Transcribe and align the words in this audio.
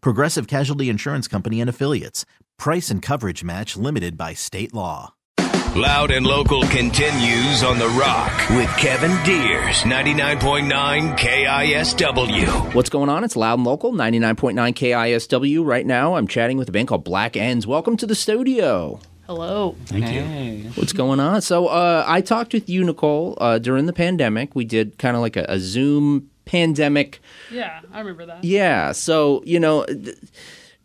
Progressive 0.00 0.46
Casualty 0.46 0.88
Insurance 0.88 1.28
Company 1.28 1.60
and 1.60 1.70
Affiliates. 1.70 2.24
Price 2.58 2.90
and 2.90 3.02
coverage 3.02 3.44
match 3.44 3.76
limited 3.76 4.16
by 4.16 4.34
state 4.34 4.72
law. 4.74 5.14
Loud 5.76 6.10
and 6.10 6.26
Local 6.26 6.62
continues 6.62 7.62
on 7.62 7.78
The 7.78 7.88
Rock 7.88 8.32
with 8.48 8.74
Kevin 8.78 9.10
Deers, 9.26 9.82
99.9 9.82 11.18
KISW. 11.18 12.74
What's 12.74 12.88
going 12.88 13.10
on? 13.10 13.24
It's 13.24 13.36
Loud 13.36 13.58
and 13.58 13.66
Local, 13.66 13.92
99.9 13.92 14.72
KISW. 14.72 15.66
Right 15.66 15.84
now, 15.84 16.14
I'm 16.14 16.26
chatting 16.26 16.56
with 16.56 16.70
a 16.70 16.72
band 16.72 16.88
called 16.88 17.04
Black 17.04 17.36
Ends. 17.36 17.66
Welcome 17.66 17.98
to 17.98 18.06
the 18.06 18.14
studio. 18.14 19.00
Hello. 19.26 19.76
Thank 19.84 20.14
you. 20.14 20.70
What's 20.76 20.94
going 20.94 21.20
on? 21.20 21.42
So, 21.42 21.66
uh, 21.66 22.04
I 22.06 22.22
talked 22.22 22.54
with 22.54 22.70
you, 22.70 22.82
Nicole, 22.82 23.36
uh, 23.38 23.58
during 23.58 23.84
the 23.84 23.92
pandemic. 23.92 24.54
We 24.54 24.64
did 24.64 24.96
kind 24.96 25.14
of 25.14 25.20
like 25.20 25.36
a, 25.36 25.44
a 25.46 25.58
Zoom 25.58 26.30
pandemic. 26.46 27.20
Yeah, 27.50 27.80
I 27.92 27.98
remember 27.98 28.24
that. 28.26 28.42
Yeah. 28.44 28.92
So, 28.92 29.42
you 29.44 29.60
know, 29.60 29.84
th- 29.84 30.16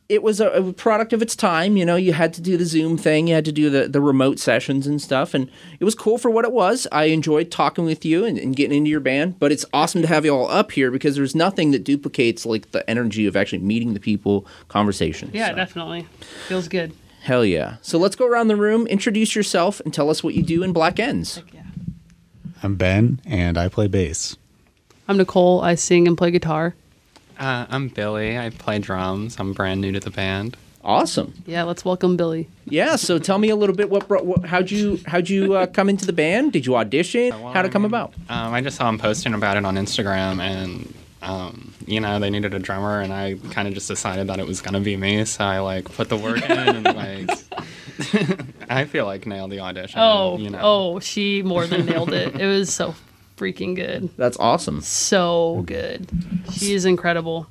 it 0.09 0.21
was 0.23 0.41
a, 0.41 0.49
a 0.49 0.73
product 0.73 1.13
of 1.13 1.21
its 1.21 1.37
time. 1.37 1.77
You 1.77 1.85
know, 1.85 1.95
you 1.95 2.11
had 2.11 2.33
to 2.33 2.41
do 2.41 2.57
the 2.57 2.65
Zoom 2.65 2.97
thing, 2.97 3.27
you 3.27 3.33
had 3.35 3.45
to 3.45 3.51
do 3.53 3.69
the, 3.69 3.87
the 3.87 4.01
remote 4.01 4.39
sessions 4.39 4.85
and 4.85 5.01
stuff. 5.01 5.33
And 5.33 5.49
it 5.79 5.85
was 5.85 5.95
cool 5.95 6.17
for 6.17 6.29
what 6.29 6.43
it 6.43 6.51
was. 6.51 6.85
I 6.91 7.05
enjoyed 7.05 7.49
talking 7.49 7.85
with 7.85 8.03
you 8.03 8.25
and, 8.25 8.37
and 8.37 8.53
getting 8.53 8.75
into 8.75 8.89
your 8.91 8.99
band. 8.99 9.39
But 9.39 9.53
it's 9.53 9.63
awesome 9.71 10.01
to 10.01 10.09
have 10.09 10.25
you 10.25 10.35
all 10.35 10.49
up 10.49 10.73
here 10.73 10.91
because 10.91 11.15
there's 11.15 11.33
nothing 11.33 11.71
that 11.71 11.85
duplicates 11.85 12.45
like 12.45 12.71
the 12.71 12.87
energy 12.89 13.25
of 13.25 13.37
actually 13.37 13.59
meeting 13.59 13.93
the 13.93 14.01
people, 14.01 14.45
conversation. 14.67 15.29
Yeah, 15.31 15.49
So, 15.51 15.55
definitely. 15.55 16.07
Feels 16.49 16.67
good. 16.67 16.91
Hell 17.21 17.45
yeah. 17.45 17.77
So 17.81 17.97
let's 17.97 18.15
go 18.17 18.27
around 18.27 18.47
the 18.49 18.55
room, 18.57 18.87
introduce 18.87 19.33
yourself, 19.35 19.79
and 19.85 19.93
tell 19.93 20.09
us 20.09 20.23
what 20.23 20.33
you 20.33 20.41
do 20.43 20.61
in 20.63 20.73
Black 20.73 20.99
Ends. 20.99 21.41
Yeah. 21.53 21.61
I'm 22.63 22.75
Ben, 22.75 23.21
and 23.25 23.57
I 23.57 23.69
play 23.69 23.87
bass. 23.87 24.35
I'm 25.11 25.17
Nicole. 25.17 25.59
I 25.59 25.75
sing 25.75 26.07
and 26.07 26.17
play 26.17 26.31
guitar. 26.31 26.73
Uh, 27.37 27.65
I'm 27.69 27.89
Billy. 27.89 28.37
I 28.39 28.49
play 28.49 28.79
drums. 28.79 29.35
I'm 29.41 29.51
brand 29.51 29.81
new 29.81 29.91
to 29.91 29.99
the 29.99 30.09
band. 30.09 30.55
Awesome. 30.85 31.33
Yeah, 31.45 31.63
let's 31.63 31.83
welcome 31.83 32.15
Billy. 32.15 32.47
Yeah. 32.63 32.95
So 32.95 33.19
tell 33.19 33.37
me 33.37 33.49
a 33.49 33.57
little 33.57 33.75
bit. 33.75 33.89
What, 33.89 34.07
brought- 34.07 34.25
what 34.25 34.45
how'd 34.45 34.71
you 34.71 35.01
how'd 35.05 35.27
you 35.29 35.55
uh, 35.55 35.65
come 35.65 35.89
into 35.89 36.05
the 36.05 36.13
band? 36.13 36.53
Did 36.53 36.65
you 36.65 36.77
audition? 36.77 37.31
Well, 37.43 37.51
How'd 37.51 37.65
it 37.65 37.67
I 37.67 37.71
come 37.73 37.81
mean, 37.81 37.89
about? 37.91 38.13
Um, 38.29 38.53
I 38.53 38.61
just 38.61 38.77
saw 38.77 38.87
him 38.87 38.97
posting 38.97 39.33
about 39.33 39.57
it 39.57 39.65
on 39.65 39.75
Instagram, 39.75 40.39
and 40.39 40.93
um, 41.21 41.73
you 41.85 41.99
know 41.99 42.17
they 42.17 42.29
needed 42.29 42.53
a 42.53 42.59
drummer, 42.59 43.01
and 43.01 43.11
I 43.11 43.35
kind 43.51 43.67
of 43.67 43.73
just 43.73 43.89
decided 43.89 44.27
that 44.27 44.39
it 44.39 44.47
was 44.47 44.61
gonna 44.61 44.79
be 44.79 44.95
me. 44.95 45.25
So 45.25 45.43
I 45.43 45.59
like 45.59 45.91
put 45.93 46.07
the 46.07 46.15
work 46.15 46.41
in, 46.49 46.51
and 46.57 46.85
like 46.95 47.29
I 48.69 48.85
feel 48.85 49.05
like 49.05 49.25
nailed 49.25 49.51
the 49.51 49.59
audition. 49.59 49.99
Oh, 50.01 50.37
you 50.37 50.49
know. 50.51 50.59
oh, 50.61 50.99
she 51.01 51.41
more 51.41 51.67
than 51.67 51.85
nailed 51.85 52.13
it. 52.13 52.33
It 52.39 52.47
was 52.47 52.73
so 52.73 52.95
freaking 53.41 53.75
good. 53.75 54.09
That's 54.17 54.37
awesome. 54.37 54.81
So 54.81 55.63
good. 55.65 56.07
She 56.51 56.73
is 56.73 56.85
incredible. 56.85 57.47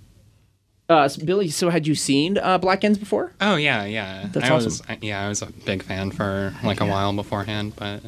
Uh, 0.88 1.08
so 1.08 1.24
Billy, 1.24 1.48
so 1.48 1.70
had 1.70 1.86
you 1.86 1.94
seen 1.94 2.38
uh, 2.38 2.58
Black 2.58 2.82
Ends 2.84 2.98
before? 2.98 3.32
Oh 3.40 3.56
yeah, 3.56 3.84
yeah. 3.84 4.26
That's 4.32 4.46
I 4.50 4.54
awesome. 4.54 4.64
was, 4.66 4.82
I, 4.88 4.98
yeah, 5.00 5.24
I 5.24 5.28
was 5.28 5.42
a 5.42 5.46
big 5.46 5.82
fan 5.82 6.10
for 6.10 6.52
like 6.64 6.80
a 6.80 6.86
while 6.86 7.12
beforehand, 7.12 7.74
but 7.76 8.02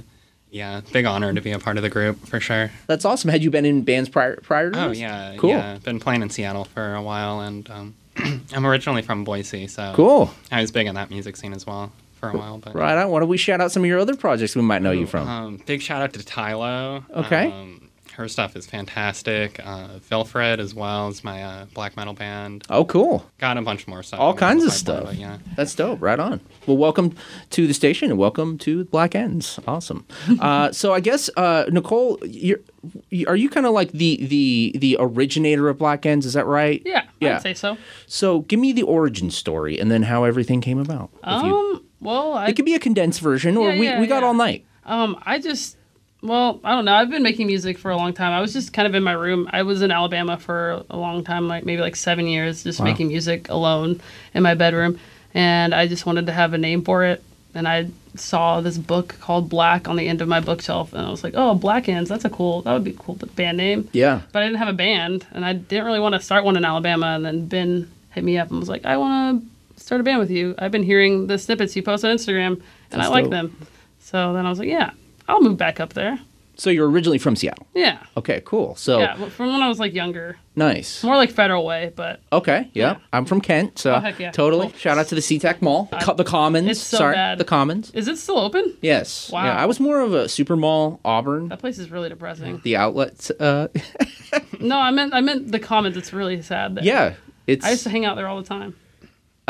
yeah, 0.50 0.80
big 0.92 1.04
honor 1.04 1.32
to 1.32 1.40
be 1.40 1.52
a 1.52 1.58
part 1.58 1.76
of 1.76 1.82
the 1.82 1.90
group 1.90 2.26
for 2.26 2.40
sure. 2.40 2.70
That's 2.88 3.04
awesome. 3.04 3.30
Had 3.30 3.42
you 3.44 3.50
been 3.50 3.64
in 3.64 3.82
bands 3.82 4.08
prior 4.08 4.36
prior 4.42 4.70
to 4.70 4.76
this? 4.76 4.84
Oh 4.84 4.88
this? 4.88 4.98
yeah, 4.98 5.36
Cool. 5.38 5.50
Yeah, 5.50 5.78
been 5.78 6.00
playing 6.00 6.22
in 6.22 6.30
Seattle 6.30 6.64
for 6.64 6.94
a 6.94 7.02
while, 7.02 7.40
and 7.40 7.70
um, 7.70 7.94
I'm 8.52 8.66
originally 8.66 9.02
from 9.02 9.22
Boise, 9.22 9.68
so 9.68 9.92
Cool. 9.94 10.30
I 10.50 10.60
was 10.60 10.72
big 10.72 10.86
in 10.88 10.96
that 10.96 11.08
music 11.10 11.36
scene 11.36 11.52
as 11.52 11.64
well 11.66 11.92
for 12.22 12.30
a 12.30 12.36
while. 12.38 12.58
But 12.58 12.74
Right 12.74 12.96
on. 12.96 13.10
Why 13.10 13.18
don't 13.20 13.28
we 13.28 13.36
shout 13.36 13.60
out 13.60 13.72
some 13.72 13.82
of 13.82 13.88
your 13.88 13.98
other 13.98 14.14
projects 14.16 14.54
we 14.54 14.62
might 14.62 14.80
know 14.82 14.92
you 14.92 15.06
from? 15.06 15.28
um, 15.28 15.56
big 15.66 15.82
shout 15.82 16.02
out 16.02 16.12
to 16.12 16.20
Tylo. 16.20 17.04
Okay. 17.10 17.46
Um, 17.46 17.88
her 18.14 18.28
stuff 18.28 18.54
is 18.56 18.66
fantastic. 18.66 19.58
Uh, 19.64 19.98
Vilfred 20.10 20.58
as 20.60 20.74
well 20.74 21.08
as 21.08 21.24
my 21.24 21.42
uh, 21.42 21.64
black 21.72 21.96
metal 21.96 22.12
band. 22.12 22.62
oh, 22.68 22.84
cool. 22.84 23.24
Got 23.38 23.56
a 23.56 23.62
bunch 23.62 23.88
more 23.88 24.02
stuff. 24.02 24.20
All 24.20 24.34
kinds 24.34 24.62
of 24.64 24.72
stuff. 24.72 25.04
pipeline, 25.06 25.14
but 25.16 25.20
yeah. 25.20 25.38
That's 25.56 25.74
dope. 25.74 26.00
Right 26.02 26.20
on. 26.20 26.40
Well, 26.66 26.76
welcome 26.76 27.14
to 27.50 27.66
the 27.66 27.72
station 27.72 28.10
and 28.10 28.18
welcome 28.18 28.58
to 28.58 28.84
Black 28.84 29.14
Ends. 29.14 29.58
Awesome. 29.66 30.06
uh, 30.40 30.70
so 30.72 30.92
I 30.92 31.00
guess 31.00 31.30
uh, 31.38 31.64
Nicole, 31.70 32.18
you're, 32.22 32.60
you- 33.08 33.26
are 33.28 33.36
you 33.36 33.48
kind 33.48 33.64
of 33.64 33.72
like 33.72 33.92
the 33.92 34.18
the 34.26 34.72
the 34.76 34.98
originator 35.00 35.70
of 35.70 35.78
Black 35.78 36.04
Ends? 36.04 36.26
Is 36.26 36.34
that 36.34 36.44
right? 36.46 36.82
Yeah, 36.84 37.04
Yeah. 37.18 37.36
I'd 37.36 37.42
say 37.42 37.54
so. 37.54 37.78
So 38.06 38.40
give 38.40 38.60
me 38.60 38.72
the 38.74 38.82
origin 38.82 39.30
story 39.30 39.78
and 39.80 39.90
then 39.90 40.02
how 40.02 40.24
everything 40.24 40.60
came 40.60 40.78
about. 40.78 41.08
If 41.26 41.44
you- 41.44 41.56
Um, 41.56 41.84
well, 42.02 42.34
I 42.34 42.48
it 42.48 42.56
could 42.56 42.64
be 42.64 42.74
a 42.74 42.78
condensed 42.80 43.20
version, 43.20 43.56
or 43.56 43.70
Yeah, 43.70 43.78
we, 43.78 43.86
yeah, 43.86 44.00
we 44.00 44.06
got 44.06 44.22
yeah. 44.22 44.26
all 44.28 44.34
night. 44.34 44.64
Um, 44.84 45.16
I 45.22 45.38
just, 45.38 45.76
well, 46.22 46.60
I 46.64 46.72
don't 46.74 46.84
know. 46.84 46.94
I've 46.94 47.10
been 47.10 47.22
making 47.22 47.46
music 47.46 47.78
for 47.78 47.90
a 47.90 47.96
long 47.96 48.12
time. 48.12 48.32
I 48.32 48.40
was 48.40 48.52
just 48.52 48.72
kind 48.72 48.86
of 48.86 48.94
in 48.94 49.02
my 49.02 49.12
room. 49.12 49.48
I 49.52 49.62
was 49.62 49.80
in 49.82 49.90
Alabama 49.90 50.36
for 50.36 50.84
a 50.90 50.96
long 50.96 51.22
time, 51.24 51.48
like 51.48 51.64
maybe 51.64 51.80
like 51.80 51.96
seven 51.96 52.26
years, 52.26 52.64
just 52.64 52.82
making 52.82 53.08
music 53.08 53.48
alone 53.48 54.00
in 54.34 54.42
my 54.42 54.54
bedroom. 54.54 54.98
And 55.34 55.74
I 55.74 55.86
just 55.86 56.04
wanted 56.04 56.26
to 56.26 56.32
have 56.32 56.52
a 56.52 56.58
name 56.58 56.82
for 56.82 57.04
it. 57.04 57.22
And 57.54 57.68
I 57.68 57.88
saw 58.14 58.60
this 58.60 58.78
book 58.78 59.16
called 59.20 59.48
Black 59.48 59.88
on 59.88 59.96
the 59.96 60.08
end 60.08 60.20
of 60.20 60.28
my 60.28 60.40
bookshelf, 60.40 60.92
and 60.92 61.06
I 61.06 61.10
was 61.10 61.22
like, 61.22 61.34
"Oh, 61.36 61.54
Black 61.54 61.88
Ends. 61.88 62.08
That's 62.08 62.24
a 62.24 62.30
cool. 62.30 62.62
That 62.62 62.72
would 62.72 62.84
be 62.84 62.90
a 62.92 62.94
cool 62.94 63.14
band 63.36 63.58
name." 63.58 63.88
Yeah. 63.92 64.22
But 64.32 64.42
I 64.42 64.46
didn't 64.46 64.58
have 64.58 64.68
a 64.68 64.72
band, 64.72 65.26
and 65.32 65.44
I 65.44 65.52
didn't 65.52 65.84
really 65.84 66.00
want 66.00 66.14
to 66.14 66.20
start 66.20 66.44
one 66.44 66.56
in 66.56 66.64
Alabama. 66.64 67.08
And 67.08 67.24
then 67.24 67.46
Ben 67.46 67.90
hit 68.10 68.24
me 68.24 68.38
up 68.38 68.50
and 68.50 68.58
was 68.58 68.68
like, 68.70 68.84
"I 68.86 68.96
want 68.96 69.42
to 69.42 69.51
start 69.92 70.00
a 70.00 70.04
band 70.04 70.20
with 70.20 70.30
you. 70.30 70.54
I've 70.58 70.72
been 70.72 70.82
hearing 70.82 71.26
the 71.26 71.36
snippets 71.38 71.76
you 71.76 71.82
post 71.82 72.02
on 72.04 72.16
Instagram, 72.16 72.52
and 72.90 73.02
I 73.02 73.04
That's 73.04 73.10
like 73.10 73.24
dope. 73.24 73.30
them." 73.32 73.66
So 73.98 74.32
then 74.32 74.46
I 74.46 74.48
was 74.48 74.58
like, 74.58 74.68
"Yeah, 74.68 74.92
I'll 75.28 75.42
move 75.42 75.58
back 75.58 75.80
up 75.80 75.92
there." 75.92 76.18
So 76.54 76.68
you're 76.70 76.88
originally 76.88 77.18
from 77.18 77.34
Seattle. 77.34 77.66
Yeah, 77.74 77.98
Okay, 78.16 78.42
cool. 78.44 78.74
So 78.76 79.00
yeah. 79.00 79.28
From 79.30 79.52
when 79.52 79.62
I 79.62 79.68
was 79.68 79.80
like 79.80 79.94
younger, 79.94 80.36
nice. 80.54 81.02
more 81.02 81.16
like 81.16 81.30
Federal 81.30 81.64
Way, 81.64 81.92
but 81.96 82.20
Okay, 82.30 82.70
yeah. 82.74 82.92
Yeah. 82.92 82.96
I'm 83.12 83.24
from 83.24 83.40
Kent, 83.40 83.78
so 83.78 83.94
Oh, 83.94 84.00
heck 84.00 84.18
yeah. 84.18 84.30
totally. 84.32 84.68
Cool. 84.68 84.78
Shout 84.78 84.98
out 84.98 85.08
to 85.08 85.14
the 85.14 85.22
SeaTac 85.22 85.62
Mall, 85.62 85.88
Co- 86.02 86.14
the 86.14 86.24
Commons. 86.24 86.68
It's 86.68 86.80
so 86.80 86.98
Sorry, 86.98 87.14
bad. 87.14 87.38
the 87.38 87.44
Commons. 87.44 87.90
is 87.92 88.06
it 88.06 88.16
still 88.18 88.38
open? 88.38 88.76
Yes. 88.82 89.30
Wow. 89.30 89.44
Yeah, 89.46 89.56
I 89.56 89.64
was 89.66 89.80
more 89.80 90.00
of 90.00 90.12
a 90.14 90.28
super 90.28 90.54
mall, 90.56 91.00
Auburn, 91.06 91.48
That 91.48 91.58
place 91.58 91.78
is 91.78 91.90
really 91.90 92.10
depressing. 92.10 92.60
the 92.64 92.76
outlets. 92.76 93.30
Uh, 93.30 93.68
No, 94.60 94.78
I 94.78 94.90
meant 94.90 95.12
I 95.14 95.20
meant 95.22 95.50
the 95.52 95.58
Commons. 95.58 95.96
It's 95.96 96.12
really 96.12 96.40
sad. 96.42 96.74
There. 96.76 96.84
yeah, 96.84 97.14
it's 97.46 97.64
I 97.66 97.70
used 97.70 97.82
to 97.84 97.90
hang 97.90 98.04
out 98.04 98.16
there 98.16 98.28
all 98.28 98.36
the 98.40 98.46
time. 98.48 98.74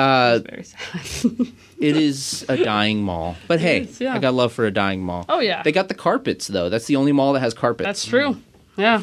Uh, 0.03 0.39
very 0.41 0.65
sad. 0.65 1.47
it 1.79 1.97
is 1.97 2.45
a 2.49 2.57
dying 2.57 3.03
mall. 3.03 3.37
But 3.49 3.61
hey, 3.61 3.83
is, 3.83 4.01
yeah. 4.01 4.15
I 4.15 4.19
got 4.19 4.35
love 4.35 4.53
for 4.53 4.67
a 4.67 4.71
dying 4.71 5.03
mall. 5.03 5.25
Oh, 5.29 5.41
yeah. 5.41 5.63
They 5.63 5.73
got 5.73 5.89
the 5.89 5.95
carpets 5.95 6.47
though. 6.49 6.69
That's 6.69 6.87
the 6.87 6.97
only 6.97 7.13
mall 7.13 7.33
that 7.35 7.41
has 7.41 7.55
carpets. 7.55 7.87
That's 7.87 8.07
true. 8.07 8.41
Yeah, 8.77 9.03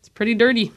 it's 0.00 0.08
pretty 0.08 0.34
dirty. 0.34 0.72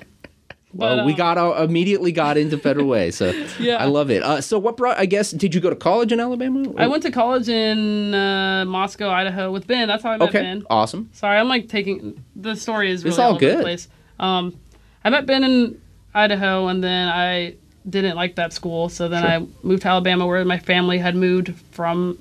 Well, 0.71 0.97
But, 0.97 1.05
we 1.07 1.13
um, 1.13 1.17
got 1.17 1.37
uh, 1.39 1.63
immediately 1.63 2.11
got 2.11 2.37
into 2.37 2.55
Federal 2.59 2.85
Way, 2.85 3.09
so 3.09 3.31
Yeah. 3.59 3.77
I 3.77 3.85
love 3.85 4.11
it. 4.11 4.21
Uh, 4.21 4.39
so 4.39 4.59
what 4.59 4.77
brought? 4.77 4.99
I 4.99 5.07
guess 5.07 5.31
did 5.31 5.55
you 5.55 5.61
go 5.61 5.71
to 5.71 5.75
college 5.75 6.11
in 6.11 6.19
Alabama? 6.19 6.71
I 6.77 6.85
went 6.87 7.01
to 7.03 7.11
college 7.11 7.49
in 7.49 8.13
uh, 8.13 8.65
Moscow, 8.65 9.09
Idaho, 9.09 9.51
with 9.51 9.65
Ben. 9.65 9.87
That's 9.87 10.03
how 10.03 10.11
I 10.11 10.17
met 10.17 10.19
Ben. 10.19 10.29
Okay, 10.29 10.41
Ben. 10.43 10.63
awesome. 10.69 11.09
Sorry, 11.13 11.39
I'm 11.39 11.47
like 11.47 11.69
taking 11.69 12.23
the 12.35 12.55
story 12.55 12.91
is 12.91 13.03
really 13.03 13.13
It's 13.13 13.19
all 13.19 13.29
all 13.29 13.35
over 13.35 13.45
the 13.45 13.51
good. 13.55 13.61
place. 13.63 13.87
Um, 14.19 14.59
I 15.03 15.09
met 15.09 15.25
Ben 15.25 15.43
in 15.43 15.81
Idaho, 16.13 16.67
and 16.67 16.83
then 16.83 17.07
I 17.09 17.55
didn't 17.87 18.15
like 18.15 18.35
that 18.35 18.53
school, 18.53 18.89
so 18.89 19.07
then 19.07 19.23
I 19.25 19.45
moved 19.63 19.83
to 19.83 19.87
Alabama, 19.89 20.25
where 20.27 20.43
my 20.45 20.59
family 20.59 20.97
had 20.97 21.15
moved 21.15 21.53
from 21.71 22.17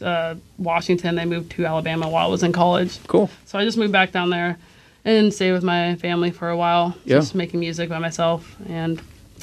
uh, 0.00 0.34
Washington. 0.58 1.14
They 1.14 1.24
moved 1.24 1.52
to 1.52 1.64
Alabama 1.66 2.08
while 2.08 2.26
I 2.26 2.30
was 2.30 2.42
in 2.42 2.52
college, 2.52 2.98
Cool. 3.06 3.30
so 3.44 3.58
I 3.58 3.64
just 3.64 3.78
moved 3.78 3.92
back 3.92 4.12
down 4.12 4.30
there 4.30 4.58
and 5.04 5.32
stayed 5.32 5.52
with 5.52 5.62
my 5.64 5.96
family 5.96 6.30
for 6.30 6.48
a 6.48 6.56
while, 6.56 6.96
Yeah. 7.04 7.16
just 7.18 7.34
making 7.34 7.60
music 7.60 7.88
by 7.88 7.98
myself, 7.98 8.56
and 8.68 9.00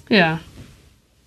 yeah, 0.10 0.40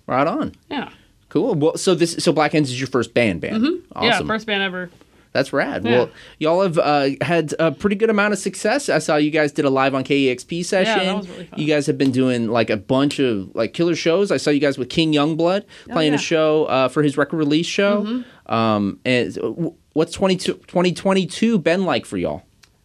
Right 0.07 0.27
on. 0.27 0.53
yeah. 0.69 0.89
Cool. 1.29 1.55
Well, 1.55 1.77
so 1.77 1.95
this 1.95 2.13
so 2.23 2.31
Black 2.31 2.55
Ends 2.55 2.69
is 2.69 2.79
your 2.79 2.87
first 2.87 3.13
band 3.13 3.41
band. 3.41 3.63
Mm-hmm. 3.63 4.03
Yeah, 4.03 4.13
Awesome. 4.13 4.27
first 4.27 4.45
band 4.47 4.63
ever. 4.63 4.89
That's 5.35 5.51
rad. 5.53 5.83
Yeah. 5.83 5.91
Well, 5.91 6.09
y'all 6.39 6.61
have 6.63 6.77
uh, 6.79 7.09
had 7.21 7.53
a 7.59 7.71
pretty 7.71 7.97
good 7.97 8.09
amount 8.09 8.31
of 8.33 8.39
success. 8.39 8.87
I 8.89 8.99
saw 8.99 9.17
you 9.17 9.29
guys 9.31 9.51
did 9.51 9.65
a 9.65 9.69
live 9.69 9.93
on 9.93 10.03
KEXP 10.05 10.63
session. 10.63 10.97
Yeah, 10.97 11.03
that 11.05 11.17
was 11.17 11.29
really 11.29 11.45
fun. 11.45 11.59
You 11.59 11.67
guys 11.67 11.85
have 11.87 11.97
been 11.97 12.11
doing 12.11 12.47
like 12.47 12.69
a 12.69 12.77
bunch 12.77 13.19
of 13.19 13.53
like 13.53 13.73
killer 13.73 13.95
shows. 13.95 14.31
I 14.31 14.37
saw 14.37 14.49
you 14.49 14.61
guys 14.61 14.77
with 14.77 14.89
King 14.89 15.11
Youngblood 15.13 15.65
playing 15.89 15.97
Oh, 15.97 15.99
yeah. 15.99 16.07
Mm-hmm. 16.07 16.15
a 16.15 16.17
show 16.17 16.65
uh, 16.65 16.87
for 16.87 17.03
his 17.03 17.17
record 17.17 17.37
release 17.37 17.65
show. 17.67 18.23
Um, 18.45 18.99
and 19.03 19.73
what's 19.93 20.13
22 20.13 20.53
2022 20.53 21.57
been 21.59 21.83
like 21.83 22.05
for 22.05 22.17
y'all? 22.17 22.43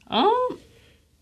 Um, 0.09 0.59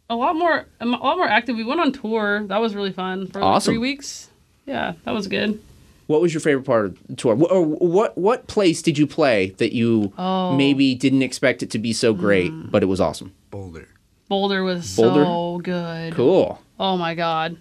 a 0.08 0.16
lot 0.16 0.34
more, 0.34 0.64
a 0.80 0.86
lot 0.86 1.18
more 1.18 1.28
active. 1.28 1.56
We 1.56 1.64
went 1.64 1.80
on 1.80 1.92
tour. 1.92 2.46
That 2.46 2.60
was 2.60 2.74
really 2.74 2.92
fun 2.92 3.26
for 3.26 3.40
like 3.40 3.46
Awesome. 3.46 3.72
three 3.72 3.78
weeks. 3.78 4.30
Yeah, 4.64 4.94
that 5.04 5.12
was 5.12 5.28
good. 5.28 5.60
What 6.08 6.20
was 6.20 6.34
your 6.34 6.40
favorite 6.40 6.64
part 6.64 6.86
of 6.86 6.98
the 7.06 7.14
tour? 7.14 7.36
Wh- 7.36 7.52
Or 7.52 7.62
what 7.64 8.18
what 8.18 8.46
place 8.48 8.82
did 8.82 8.98
you 8.98 9.06
play 9.06 9.50
that 9.58 9.72
you 9.74 10.12
Oh. 10.18 10.56
maybe 10.56 10.94
didn't 10.94 11.22
expect 11.22 11.62
it 11.62 11.70
to 11.70 11.78
be 11.78 11.92
so 11.92 12.12
great, 12.12 12.50
Mm. 12.50 12.70
but 12.70 12.82
it 12.82 12.86
was 12.86 13.00
awesome? 13.00 13.32
Boulder. 13.50 13.86
Boulder 14.28 14.64
was 14.64 14.96
Boulder? 14.96 15.24
so 15.24 15.60
good. 15.62 16.14
Cool. 16.14 16.60
Oh 16.80 16.96
my 16.96 17.14
god, 17.14 17.56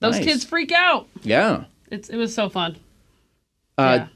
those 0.00 0.16
Nice. 0.16 0.24
kids 0.24 0.44
freak 0.44 0.72
out. 0.72 1.06
Yeah. 1.22 1.64
It's 1.90 2.08
it 2.08 2.16
was 2.16 2.34
so 2.34 2.48
fun. 2.48 2.76
Uh, 3.78 4.06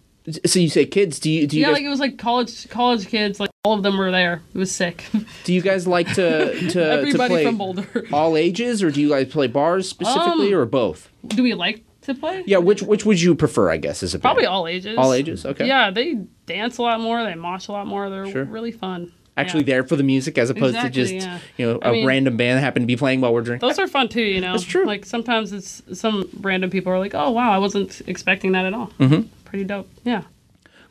So 0.45 0.59
you 0.61 0.69
say 0.69 0.85
kids? 0.85 1.19
Do 1.19 1.31
you 1.31 1.47
do 1.47 1.57
you 1.57 1.63
yeah, 1.63 1.69
guys, 1.69 1.75
like 1.75 1.83
it 1.85 1.89
was 1.89 1.99
like 2.01 2.19
college 2.19 2.69
college 2.69 3.09
kids. 3.09 3.41
Like 3.41 3.51
all 3.65 3.75
of 3.75 3.83
them 3.83 3.99
were 3.99 4.11
there. 4.11 4.43
It 4.55 4.59
was 4.59 4.71
sick. 4.71 5.05
do 5.45 5.53
you 5.53 5.61
guys 5.63 5.87
like 5.87 6.07
to 6.15 6.55
to, 6.55 6.71
to 6.71 6.85
Everybody 6.93 7.35
play 7.35 7.45
from 7.45 7.57
Boulder. 7.59 8.05
all 8.13 8.37
ages, 8.37 8.83
or 8.83 8.91
do 8.91 9.01
you 9.01 9.09
guys 9.09 9.27
play 9.29 9.47
bars 9.49 9.89
specifically, 9.89 10.53
Um, 10.55 10.61
or 10.61 10.67
both? 10.67 11.09
Do 11.27 11.43
we 11.43 11.55
like 11.55 11.83
to 12.03 12.15
play? 12.15 12.43
Yeah, 12.47 12.59
which 12.59 12.83
which 12.83 13.05
would 13.05 13.21
you 13.21 13.35
prefer? 13.35 13.71
I 13.71 13.77
guess 13.77 14.03
is 14.03 14.15
a 14.15 14.19
band? 14.19 14.23
Probably 14.23 14.47
all 14.47 14.67
ages. 14.67 14.97
All 14.99 15.13
ages, 15.13 15.45
okay. 15.47 15.67
Yeah, 15.67 15.91
they 15.91 16.15
dance 16.47 16.79
a 16.79 16.83
lot 16.83 17.01
more. 17.01 17.23
They 17.25 17.35
mosh 17.35 17.69
a 17.69 17.73
lot 17.73 17.87
more. 17.87 18.09
They're 18.11 18.31
Sure. 18.31 18.45
really 18.45 18.73
fun. 18.73 19.13
Actually, 19.37 19.61
Yeah. 19.65 19.75
there 19.77 19.85
for 19.85 19.97
the 19.97 20.03
music 20.03 20.37
as 20.39 20.51
opposed 20.51 20.75
Exactly, 20.75 20.91
to 20.91 20.95
just 21.15 21.27
yeah. 21.27 21.39
you 21.57 21.67
know 21.67 21.79
I 21.83 21.89
a 21.91 21.93
mean- 21.93 22.07
random 22.07 22.37
band 22.37 22.59
that 22.59 22.63
happened 22.63 22.83
to 22.83 22.87
be 22.87 22.97
playing 22.97 23.21
while 23.21 23.33
we're 23.33 23.41
drinking. 23.43 23.67
Those 23.67 23.79
are 23.79 23.87
fun 23.87 24.09
too, 24.09 24.21
you 24.23 24.41
know. 24.41 24.53
That's 24.53 24.65
true. 24.65 24.85
Like 24.85 25.05
sometimes 25.07 25.53
it's 25.53 25.83
some 25.93 26.29
random 26.41 26.69
people 26.71 26.93
are 26.93 26.99
like, 26.99 27.15
"Oh 27.15 27.31
wow, 27.31 27.51
I 27.53 27.59
wasn't 27.59 28.03
expecting 28.07 28.53
that 28.53 28.65
at 28.67 28.75
all." 28.75 28.91
Mm-hmm. 28.99 29.29
Pretty 29.45 29.65
dope. 29.65 29.89
Yeah. 30.05 30.23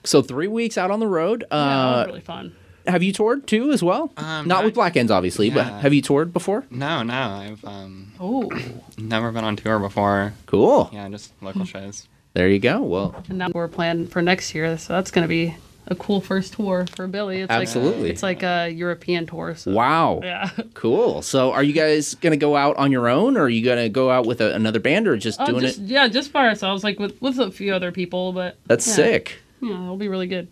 So 0.05 0.21
three 0.21 0.47
weeks 0.47 0.77
out 0.77 0.89
on 0.91 0.99
the 1.01 1.07
road. 1.07 1.43
yeah, 1.51 1.57
Uh, 1.57 1.97
was 1.97 2.07
really 2.07 2.21
fun. 2.21 2.53
Have 2.89 3.03
you 3.03 3.13
toured 3.13 3.47
too 3.47 3.71
as 3.71 3.81
well? 3.83 4.11
Um, 4.17 4.47
Not 4.47 4.61
I- 4.61 4.65
with 4.65 4.73
Black 4.73 4.97
Ends, 4.97 5.11
obviously, 5.11 5.49
but 5.49 5.65
have 5.65 5.93
you 5.93 6.01
toured 6.01 6.33
before? 6.33 6.65
No, 6.71 7.03
no, 7.03 7.13
I've 7.13 7.63
um 7.65 8.11
Oh. 8.19 8.51
never 8.97 9.31
been 9.31 9.43
on 9.43 9.55
tour 9.55 9.79
before. 9.79 10.33
Cool. 10.45 10.89
Yeah, 10.93 11.07
just 11.09 11.31
local 11.41 11.65
shows. 11.65 12.07
There 12.33 12.47
you 12.49 12.59
go. 12.59 12.81
Well, 12.81 13.15
And 13.29 13.37
now 13.39 13.49
we're 13.53 13.67
planning 13.67 14.07
for 14.07 14.21
next 14.21 14.53
year, 14.53 14.77
so 14.77 14.93
that's 14.93 15.11
gonna 15.11 15.27
be 15.27 15.55
a 15.87 15.95
cool 15.95 16.21
first 16.21 16.53
tour 16.53 16.85
for 16.95 17.07
Billy. 17.07 17.41
It's 17.41 17.49
Absolutely. 17.49 18.03
Like, 18.03 18.11
it's 18.11 18.21
like 18.23 18.43
a 18.43 18.69
European 18.69 19.25
tour. 19.25 19.55
So. 19.55 19.71
wow. 19.71 20.19
Yeah. 20.23 20.49
Cool. 20.75 21.21
So, 21.23 21.51
are 21.51 21.63
you 21.63 21.73
guys 21.73 22.13
gonna 22.15 22.37
go 22.37 22.55
out 22.55 22.77
on 22.77 22.91
your 22.91 23.09
own, 23.09 23.35
or 23.37 23.43
are 23.43 23.49
you 23.49 23.65
gonna 23.65 23.89
go 23.89 24.11
out 24.11 24.25
with 24.27 24.39
a, 24.41 24.53
another 24.53 24.79
band, 24.79 25.07
or 25.07 25.17
just 25.17 25.41
Uh, 25.41 25.45
doing 25.47 25.61
just, 25.61 25.79
it? 25.79 25.85
Yeah, 25.85 26.07
just 26.07 26.31
by 26.31 26.47
ourselves, 26.47 26.83
like 26.83 26.99
with 26.99 27.19
with 27.21 27.39
a 27.39 27.49
few 27.51 27.73
other 27.73 27.91
people, 27.91 28.31
but 28.33 28.57
That's 28.67 28.87
yeah. 28.87 28.93
sick. 28.93 29.39
Yeah, 29.61 29.83
it'll 29.83 29.97
be 29.97 30.07
really 30.07 30.27
good. 30.27 30.47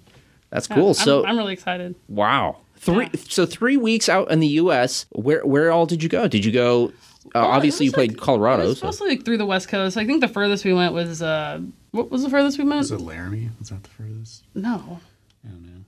That's 0.50 0.70
Yeah, 0.70 0.76
cool. 0.76 0.86
I'm- 0.88 0.94
so, 0.94 1.26
I'm, 1.26 1.38
really 1.38 1.54
excited. 1.54 1.96
wow. 2.08 2.58
Three. 2.78 3.10
So 3.28 3.46
three 3.46 3.76
weeks 3.76 4.08
out 4.08 4.30
in 4.32 4.40
the 4.40 4.48
U.S. 4.48 5.08
Where 5.12 5.44
where 5.46 5.72
all 5.72 5.86
did 5.88 6.04
you 6.04 6.10
go? 6.10 6.28
Did 6.28 6.46
you 6.46 6.52
go? 6.52 6.92
Uh, 7.36 7.40
obviously, 7.46 7.88
you 7.88 7.92
played 7.92 8.18
Colorado. 8.20 8.64
It 8.64 8.68
was 8.68 8.80
So. 8.80 8.86
mostly 8.86 9.10
like 9.10 9.26
through 9.26 9.40
the 9.40 9.46
West 9.48 9.68
Coast. 9.68 9.98
I 9.98 10.06
think 10.06 10.22
the 10.22 10.28
furthest 10.28 10.64
we 10.64 10.74
went 10.74 10.94
was 10.94 11.22
uh, 11.22 11.60
what 11.92 12.10
was 12.12 12.24
the 12.24 12.30
furthest 12.30 12.58
we 12.60 12.64
went? 12.64 12.78
Was 12.78 12.92
it 12.92 13.02
Laramie? 13.02 13.50
Was 13.60 13.70
that 13.70 13.82
the 13.84 13.90
furthest? 13.90 14.44
No, 14.56 15.00
I 15.44 15.50
don't 15.50 15.66
know. 15.66 15.84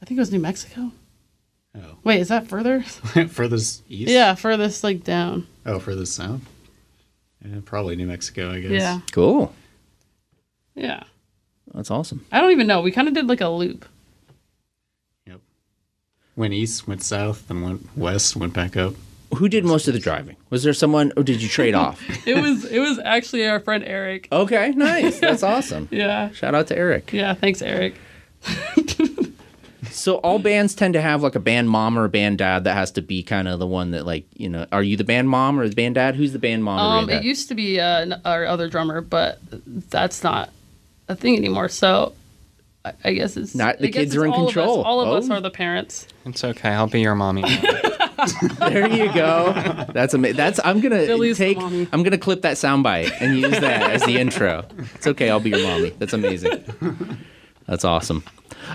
I 0.00 0.06
think 0.06 0.16
it 0.18 0.20
was 0.22 0.32
New 0.32 0.38
Mexico. 0.38 0.92
Oh. 1.76 1.96
Wait, 2.04 2.20
is 2.20 2.28
that 2.28 2.46
further? 2.46 2.80
furthest 3.28 3.82
east? 3.88 4.10
yeah, 4.10 4.34
furthest 4.36 4.82
like 4.84 5.02
down. 5.04 5.46
Oh, 5.66 5.78
furthest 5.80 6.14
south? 6.14 6.40
Yeah, 7.44 7.56
probably 7.64 7.96
New 7.96 8.06
Mexico, 8.06 8.50
I 8.52 8.60
guess. 8.60 8.70
Yeah, 8.70 9.00
Cool. 9.12 9.52
yeah. 10.74 11.02
That's 11.74 11.90
awesome. 11.90 12.24
I 12.32 12.40
don't 12.40 12.50
even 12.52 12.66
know. 12.66 12.80
We 12.80 12.90
kind 12.90 13.08
of 13.08 13.14
did 13.14 13.28
like 13.28 13.40
a 13.40 13.48
loop. 13.48 13.84
Yep. 15.26 15.40
Went 16.36 16.54
east, 16.54 16.88
went 16.88 17.02
south, 17.02 17.46
then 17.48 17.62
went 17.62 17.96
west, 17.96 18.36
went 18.36 18.52
back 18.52 18.76
up. 18.76 18.94
Who 19.36 19.48
did 19.48 19.64
most 19.64 19.86
of 19.88 19.94
the 19.94 20.00
driving? 20.00 20.36
Was 20.48 20.62
there 20.62 20.72
someone, 20.72 21.12
or 21.16 21.22
did 21.22 21.42
you 21.42 21.48
trade 21.48 21.74
off? 21.84 22.00
It 22.26 22.40
was 22.40 22.64
it 22.64 22.78
was 22.80 22.98
actually 23.04 23.46
our 23.46 23.60
friend 23.60 23.84
Eric. 23.84 24.28
Okay, 24.32 24.70
nice. 24.70 25.20
That's 25.20 25.42
awesome. 25.42 25.88
Yeah, 25.90 26.30
Shout 26.30 26.54
out 26.54 26.66
to 26.68 26.76
Eric. 26.78 27.12
yeah. 27.12 27.34
Thanks, 27.34 27.60
Eric. 27.62 27.94
So 29.90 30.16
all 30.18 30.38
bands 30.38 30.74
tend 30.74 30.94
to 30.94 31.00
have 31.00 31.22
like 31.22 31.34
a 31.34 31.40
band 31.40 31.70
mom 31.70 31.98
or 31.98 32.04
a 32.04 32.08
band 32.08 32.38
dad 32.38 32.64
that 32.64 32.74
has 32.74 32.90
to 32.92 33.02
be 33.02 33.22
kind 33.22 33.48
of 33.48 33.58
the 33.58 33.66
one 33.66 33.90
that 33.92 34.06
like 34.06 34.26
you 34.36 34.48
know. 34.48 34.66
Are 34.70 34.82
you 34.82 34.96
the 34.96 35.04
band 35.04 35.28
mom 35.28 35.58
or 35.58 35.68
the 35.68 35.74
band 35.74 35.96
dad? 35.96 36.14
Who's 36.14 36.32
the 36.32 36.38
band 36.38 36.62
mom 36.64 36.78
or 36.78 36.98
Um, 37.00 37.06
band 37.06 37.10
it 37.10 37.22
dad? 37.22 37.24
used 37.24 37.48
to 37.48 37.54
be 37.54 37.80
uh, 37.80 38.16
our 38.24 38.46
other 38.46 38.68
drummer, 38.68 39.00
but 39.00 39.38
that's 39.90 40.22
not 40.22 40.50
a 41.08 41.16
thing 41.16 41.36
anymore. 41.36 41.68
So 41.68 42.12
I, 42.84 42.92
I 43.04 43.12
guess 43.12 43.36
it's 43.36 43.54
Not- 43.54 43.78
the 43.78 43.88
I 43.88 43.90
guess 43.90 44.00
kids 44.02 44.14
it's 44.14 44.22
are 44.22 44.26
in 44.26 44.32
all 44.32 44.42
of 44.42 44.48
us. 44.48 44.54
control. 44.54 44.82
All 44.82 45.00
of 45.00 45.08
us 45.10 45.30
Oh. 45.30 45.34
are 45.34 45.40
the 45.40 45.50
parents. 45.50 46.06
It's 46.26 46.44
okay. 46.44 46.68
I'll 46.70 46.86
be 46.86 47.00
your 47.00 47.14
mommy. 47.14 47.42
there 48.58 48.88
you 48.88 49.12
go. 49.14 49.52
That's 49.94 50.12
amazing. 50.14 50.36
That's 50.36 50.60
I'm 50.64 50.80
gonna 50.80 51.06
Billy's 51.06 51.38
the 51.38 51.44
take. 51.46 51.58
mommy. 51.58 51.88
I'm 51.92 52.02
gonna 52.02 52.18
clip 52.18 52.42
that 52.42 52.56
soundbite 52.56 53.10
and 53.20 53.36
use 53.38 53.50
that 53.60 53.90
as 53.92 54.02
the 54.04 54.18
intro. 54.18 54.64
It's 54.94 55.06
okay. 55.06 55.30
I'll 55.30 55.40
be 55.40 55.50
your 55.50 55.62
mommy. 55.62 55.90
That's 55.98 56.12
amazing. 56.12 56.64
That's 57.68 57.84
awesome. 57.84 58.24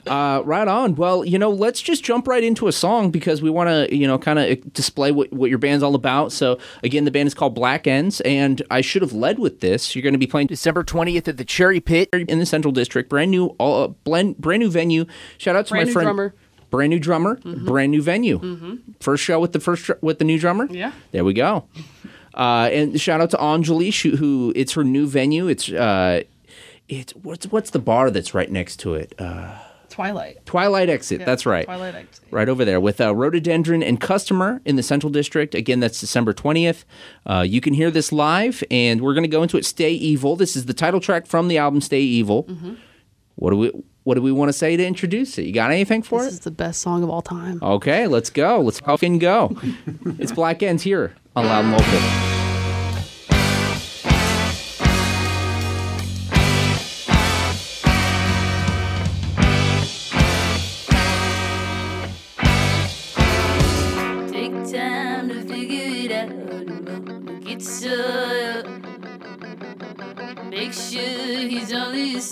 Uh, 0.07 0.42
right 0.45 0.68
on. 0.68 0.95
Well, 0.95 1.25
you 1.25 1.38
know, 1.38 1.50
let's 1.50 1.81
just 1.81 2.04
jump 2.04 2.28
right 2.28 2.44
into 2.44 2.68
a 2.68 2.72
song 2.72 3.12
because 3.12 3.42
we 3.42 3.50
want 3.50 3.69
to, 3.69 3.95
you 3.95 4.07
know, 4.07 4.18
kind 4.18 4.40
of 4.40 4.74
display 4.74 5.12
what, 5.12 5.34
what 5.34 5.50
your 5.50 5.60
band's 5.60 5.84
all 5.84 5.95
about. 5.95 6.31
So, 6.31 6.57
again, 6.84 7.04
the 7.04 7.12
band 7.12 7.28
is 7.28 7.34
called 7.34 7.54
Black 7.56 7.86
Ends, 7.88 8.22
and 8.22 8.62
I 8.72 8.81
should 8.81 9.01
have 9.01 9.13
led 9.13 9.40
with 9.40 9.60
this. 9.60 9.95
You're 9.95 10.04
going 10.04 10.13
to 10.13 10.19
be 10.19 10.28
playing 10.28 10.48
December 10.48 10.84
20th 10.84 11.28
at 11.28 11.38
the 11.38 11.44
Cherry 11.44 11.80
Pit 11.80 12.10
in 12.13 12.40
the 12.40 12.45
Central 12.45 12.72
District. 12.72 13.10
Brand 13.10 13.31
new, 13.31 13.48
all, 13.57 13.84
uh, 13.84 13.88
blend, 13.88 14.38
brand 14.38 14.62
new 14.62 14.69
venue. 14.72 15.06
Shout 15.38 15.56
out 15.56 15.66
to 15.68 15.72
Brand 15.72 15.90
my 15.90 15.94
friend. 15.94 16.06
drummer. 16.06 16.34
Brand 16.69 16.90
new 16.90 17.00
drummer, 17.00 17.36
brand 17.36 17.92
new 17.92 18.01
venue. 18.01 18.80
First 19.00 19.24
show 19.24 19.40
with 19.40 19.51
the 19.54 19.60
first 19.60 19.92
with 20.01 20.18
the 20.18 20.25
new 20.25 20.40
drummer. 20.40 20.68
Yeah. 20.72 20.92
There 21.12 21.24
we 21.24 21.34
go. 21.34 21.66
Uh, 22.34 22.68
and 22.72 23.00
shout 23.00 23.22
out 23.22 23.30
to 23.30 23.38
Anjali, 23.38 23.94
who, 24.01 24.18
who 24.18 24.54
it's 24.56 24.74
her 24.74 24.84
new 24.84 25.06
venue. 25.06 25.48
It's 25.48 25.69
uh, 25.72 26.24
it's 26.89 27.13
what's 27.15 27.47
what's 27.47 27.69
the 27.69 27.80
bar 27.80 28.12
that's 28.12 28.33
right 28.33 28.51
next 28.51 28.77
to 28.81 28.95
it? 28.95 29.13
Uh, 29.19 29.57
Twilight. 29.94 30.44
Twilight 30.47 30.90
Exit. 30.90 31.19
Yeah, 31.19 31.25
that's 31.28 31.45
right. 31.45 31.66
Twilight 31.66 31.94
Exit. 31.94 32.25
Right 32.31 32.49
over 32.49 32.66
there 32.66 32.80
with 32.80 32.99
uh, 32.99 33.13
Rhododendron 33.13 33.83
and 33.83 34.02
Customer 34.02 34.59
in 34.66 34.75
the 34.75 34.81
Central 34.81 35.11
District. 35.11 35.54
Again, 35.54 35.81
that's 35.81 35.99
December 35.99 36.33
20th. 36.33 36.83
Uh, 37.28 37.45
you 37.47 37.61
can 37.61 37.75
hear 37.75 37.92
this 37.92 38.11
live, 38.11 38.63
and 38.71 39.02
we're 39.02 39.13
going 39.13 39.23
to 39.23 39.30
go 39.30 39.44
into 39.44 39.56
it. 39.56 39.66
Stay 39.66 39.92
Evil. 39.92 40.35
This 40.35 40.56
is 40.56 40.66
the 40.66 40.73
title 40.73 40.99
track 40.99 41.28
from 41.28 41.47
the 41.47 41.59
album 41.59 41.80
Stay 41.80 42.02
Evil. 42.02 42.45
Mm-hmm. 42.45 42.73
What 43.35 43.52
do 43.52 43.57
we 43.57 43.71
What 44.04 44.16
do 44.16 44.23
we 44.23 44.31
want 44.31 44.49
to 44.49 44.54
say 44.54 44.75
to 44.75 44.83
introduce 44.83 45.37
it? 45.37 45.44
You 45.44 45.54
got 45.54 45.69
anything 45.69 46.02
for 46.02 46.21
it? 46.21 46.25
This 46.25 46.33
is 46.33 46.40
the 46.40 46.52
best 46.52 46.81
song 46.81 47.04
of 47.04 47.11
all 47.11 47.21
time. 47.21 47.59
Okay, 47.61 48.07
let's 48.07 48.31
go. 48.31 48.61
Let's 48.61 48.80
fucking 48.80 49.19
go. 49.19 49.56
it's 50.18 50.31
Black 50.31 50.63
Ends 50.63 50.81
here 50.81 51.13
on 51.35 51.45
Loud 51.45 51.66
and 51.66 51.71
Local. 51.73 52.32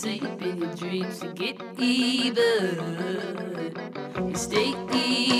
Only 0.03 0.17
asleep 0.17 0.41
in 0.41 0.58
your 0.58 0.74
dreams 0.75 1.20
to 1.20 1.27
get 1.34 1.62
evil. 1.77 2.46
You 4.27 4.36
stay 4.36 4.74
evil. 4.93 5.31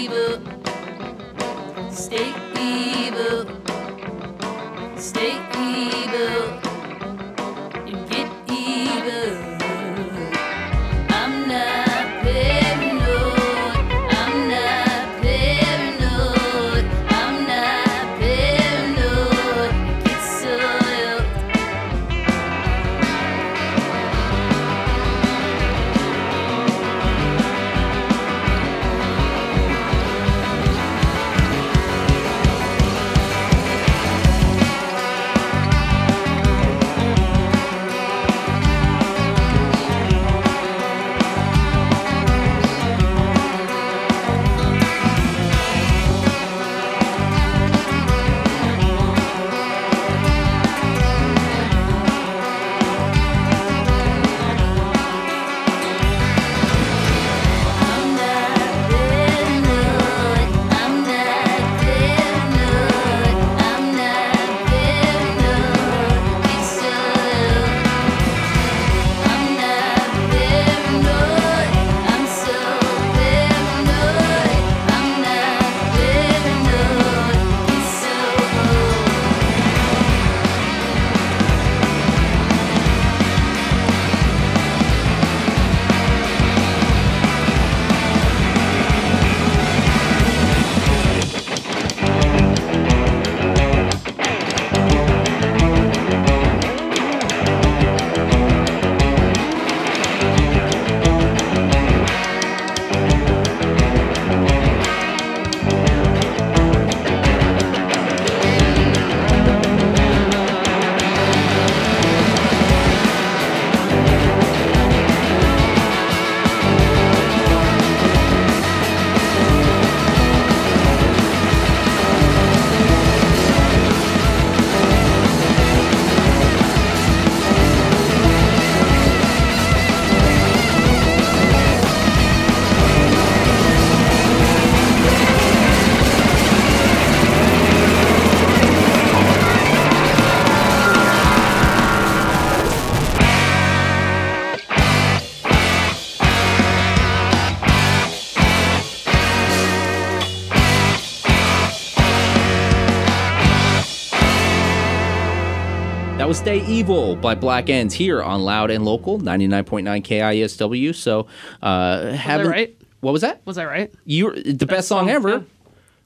Was 156.32 156.38
Stay 156.38 156.66
Evil 156.66 157.18
by 157.18 157.36
Black 157.36 157.70
Ends 157.70 157.94
here 157.94 158.24
on 158.24 158.40
Loud 158.40 158.72
and 158.72 158.86
Local 158.86 159.20
99.9 159.20 160.02
KISW. 160.02 160.96
So, 160.96 161.28
uh, 161.62 162.14
haven't. 162.14 162.48
right? 162.48 162.82
What 163.02 163.12
was 163.12 163.22
that? 163.22 163.42
Was 163.46 163.58
I 163.58 163.66
right? 163.66 163.94
You're 164.06 164.34
the 164.42 164.66
best, 164.66 164.88
song, 164.88 165.08
song, 165.08 165.10
ever. 165.10 165.30
yeah. 165.30 165.40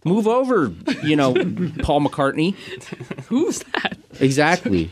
Move 0.03 0.27
over, 0.27 0.73
you 1.03 1.15
know, 1.15 1.33
Paul 1.83 2.01
McCartney. 2.01 2.55
Who's 3.27 3.59
that? 3.59 3.99
Exactly. 4.19 4.89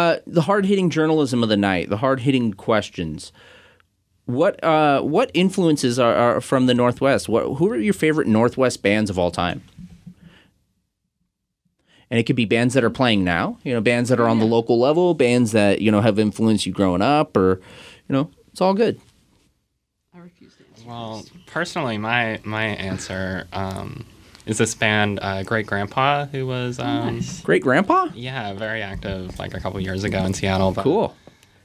Uh, 0.00 0.16
the 0.26 0.42
hard 0.42 0.66
hitting 0.66 0.90
journalism 0.90 1.44
of 1.44 1.48
the 1.48 1.56
night, 1.56 1.88
the 1.88 1.98
hard 1.98 2.18
hitting 2.18 2.54
questions. 2.54 3.30
What 4.24 4.62
uh, 4.64 5.00
what 5.02 5.30
influences 5.32 5.96
are, 6.00 6.14
are 6.16 6.40
from 6.40 6.66
the 6.66 6.74
Northwest? 6.74 7.28
What 7.28 7.44
who 7.58 7.70
are 7.70 7.76
your 7.76 7.94
favorite 7.94 8.26
Northwest 8.26 8.82
bands 8.82 9.10
of 9.10 9.18
all 9.18 9.30
time? 9.30 9.62
And 12.10 12.18
it 12.18 12.24
could 12.24 12.36
be 12.36 12.46
bands 12.46 12.74
that 12.74 12.84
are 12.84 12.90
playing 12.90 13.22
now, 13.22 13.58
you 13.64 13.74
know, 13.74 13.80
bands 13.80 14.08
that 14.08 14.18
are 14.18 14.28
on 14.28 14.38
the 14.38 14.46
local 14.46 14.78
level, 14.78 15.12
bands 15.14 15.52
that 15.52 15.80
you 15.82 15.90
know 15.90 16.00
have 16.00 16.18
influenced 16.18 16.64
you 16.66 16.72
growing 16.72 17.02
up, 17.02 17.36
or 17.36 17.60
you 18.08 18.14
know, 18.14 18.30
it's 18.50 18.60
all 18.60 18.74
good. 18.74 19.00
I 20.14 20.18
refuse 20.18 20.54
to 20.56 20.64
answer. 20.70 20.88
Well, 20.88 21.24
personally, 21.46 21.98
my 21.98 22.40
my 22.44 22.64
answer 22.64 23.46
um, 23.52 24.06
is 24.46 24.56
this 24.56 24.74
band, 24.74 25.18
uh, 25.20 25.42
Great 25.42 25.66
Grandpa, 25.66 26.24
who 26.24 26.46
was 26.46 26.78
um, 26.78 27.16
Nice. 27.16 27.42
Great 27.42 27.62
grandpa, 27.62 28.08
yeah 28.14 28.54
very 28.54 28.82
active 28.82 29.38
like 29.38 29.52
a 29.52 29.60
couple 29.60 29.78
years 29.80 30.02
ago 30.04 30.24
in 30.24 30.32
Seattle. 30.32 30.72
But 30.72 30.84
cool. 30.84 31.14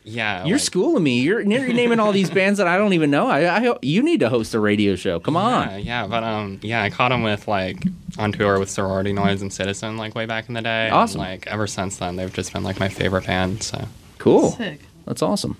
Yeah, 0.05 0.43
You're 0.45 0.57
like- 0.57 0.65
schooling 0.65 1.03
me. 1.03 1.22
You're, 1.22 1.39
you're 1.41 1.74
naming 1.74 2.00
all 2.00 2.12
these 2.12 2.29
bands 2.29 2.57
that 2.57 2.67
I 2.67 2.77
don't 2.77 2.91
even 2.93 3.10
know. 3.10 3.27
I, 3.27 3.69
I 3.69 3.77
you 3.81 4.03
need 4.03 4.19
to 4.19 4.29
host 4.29 4.53
a 4.53 4.60
radio 4.60 4.95
show. 4.95 5.19
Come 5.19 5.38
on. 5.38 5.69
Yeah, 5.69 5.77
yeah, 5.77 6.07
but 6.07 6.24
um, 6.24 6.60
yeah, 6.62 6.81
I 6.83 6.89
caught 6.89 7.12
him 7.12 7.24
with 7.24 7.48
like 7.48 7.77
on 8.17 8.31
tour 8.33 8.60
with 8.60 8.69
Sorority 8.69 9.13
Noise 9.13 9.41
and 9.41 9.51
Citizen 9.53 9.95
like 9.98 10.13
way 10.13 10.25
back 10.25 10.48
in 10.50 10.55
the 10.55 10.62
day. 10.62 10.86
and, 10.88 10.93
Awesome. 10.93 11.19
like 11.19 11.48
ever 11.48 11.67
since 11.67 11.98
then, 11.98 12.17
they've 12.17 12.33
just 12.33 12.51
been 12.51 12.63
like 12.63 12.79
my 12.79 12.89
favorite 12.89 13.25
band. 13.25 13.63
So 13.63 13.88
Cool. 14.17 14.51
Sick. 14.51 14.81
That's 15.05 15.22
awesome. 15.22 15.57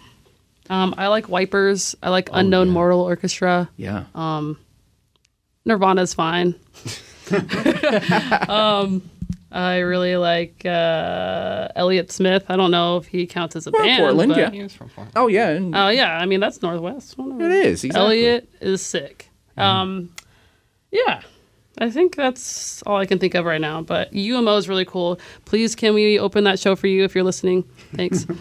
Um, 0.70 0.94
I 0.98 1.08
like 1.08 1.28
Wipers. 1.30 1.96
I 2.04 2.10
like 2.10 2.30
Oh, 2.32 2.36
Unknown 2.38 2.70
Mortal 2.70 3.02
Orchestra. 3.02 3.70
Yeah. 3.78 4.06
Um, 4.16 4.58
Nirvana's 5.66 6.14
fine. 6.14 6.56
um, 8.50 9.10
I 9.56 9.78
really 9.80 10.16
like 10.18 10.66
uh, 10.66 11.68
Elliott 11.76 12.12
Smith. 12.12 12.46
I 12.50 12.56
don't 12.56 12.72
know 12.72 12.98
if 12.98 13.06
he 13.06 13.28
counts 13.28 13.56
as 13.56 13.68
a 13.68 13.72
band. 13.72 14.00
Portland, 14.00 14.30
but- 14.32 14.38
yeah. 14.40 14.50
he 14.50 14.64
was 14.64 14.74
from 14.74 14.90
Portland. 14.90 15.14
Oh 15.16 15.28
yeah. 15.28 15.50
and- 15.50 15.76
Oh 15.76 15.90
yeah, 15.90 16.18
I 16.18 16.26
mean 16.26 16.40
that's 16.40 16.62
Northwest. 16.64 17.18
Whatever. 17.20 17.46
It 17.52 17.66
is, 17.68 17.84
exactly. 17.84 18.04
Elliot 18.26 18.50
is 18.62 18.82
sick. 18.82 19.30
Um, 19.56 20.10
yeah, 20.92 21.22
I 21.78 21.92
think 21.92 22.16
that's 22.16 22.82
all 22.84 22.98
I 22.98 23.06
can 23.06 23.20
think 23.20 23.36
of 23.36 23.46
right 23.46 23.62
now. 23.62 23.82
But 23.84 24.12
UMO 24.14 24.58
is 24.58 24.68
really 24.68 24.86
cool. 24.86 25.20
Please, 25.46 25.76
can 25.76 25.94
we 25.94 26.18
open 26.18 26.44
that 26.46 26.58
show 26.60 26.76
for 26.76 26.88
you 26.88 27.04
if 27.04 27.14
you're 27.14 27.24
listening? 27.24 27.64
Thanks. 27.94 28.26